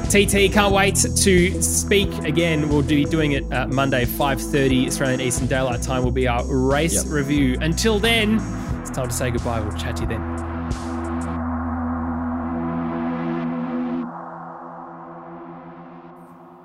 [0.05, 2.69] TT, can't wait to speak again.
[2.69, 7.05] We'll be doing it uh, Monday, 5.30 Australian Eastern Daylight Time will be our race
[7.05, 7.13] Yep.
[7.13, 7.57] review.
[7.61, 8.39] Until then,
[8.80, 9.61] it's time to say goodbye.
[9.61, 11.34] We'll chat to you then.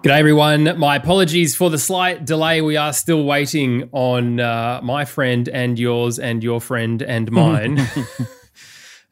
[0.01, 0.80] G'day, everyone.
[0.80, 2.61] My apologies for the slight delay.
[2.61, 7.80] We are still waiting on uh, my friend and yours and your friend and mine.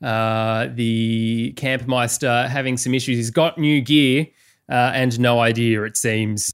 [0.01, 3.17] uh, the Campmeister having some issues.
[3.17, 4.27] He's got new gear
[4.69, 6.53] uh, and no idea, it seems.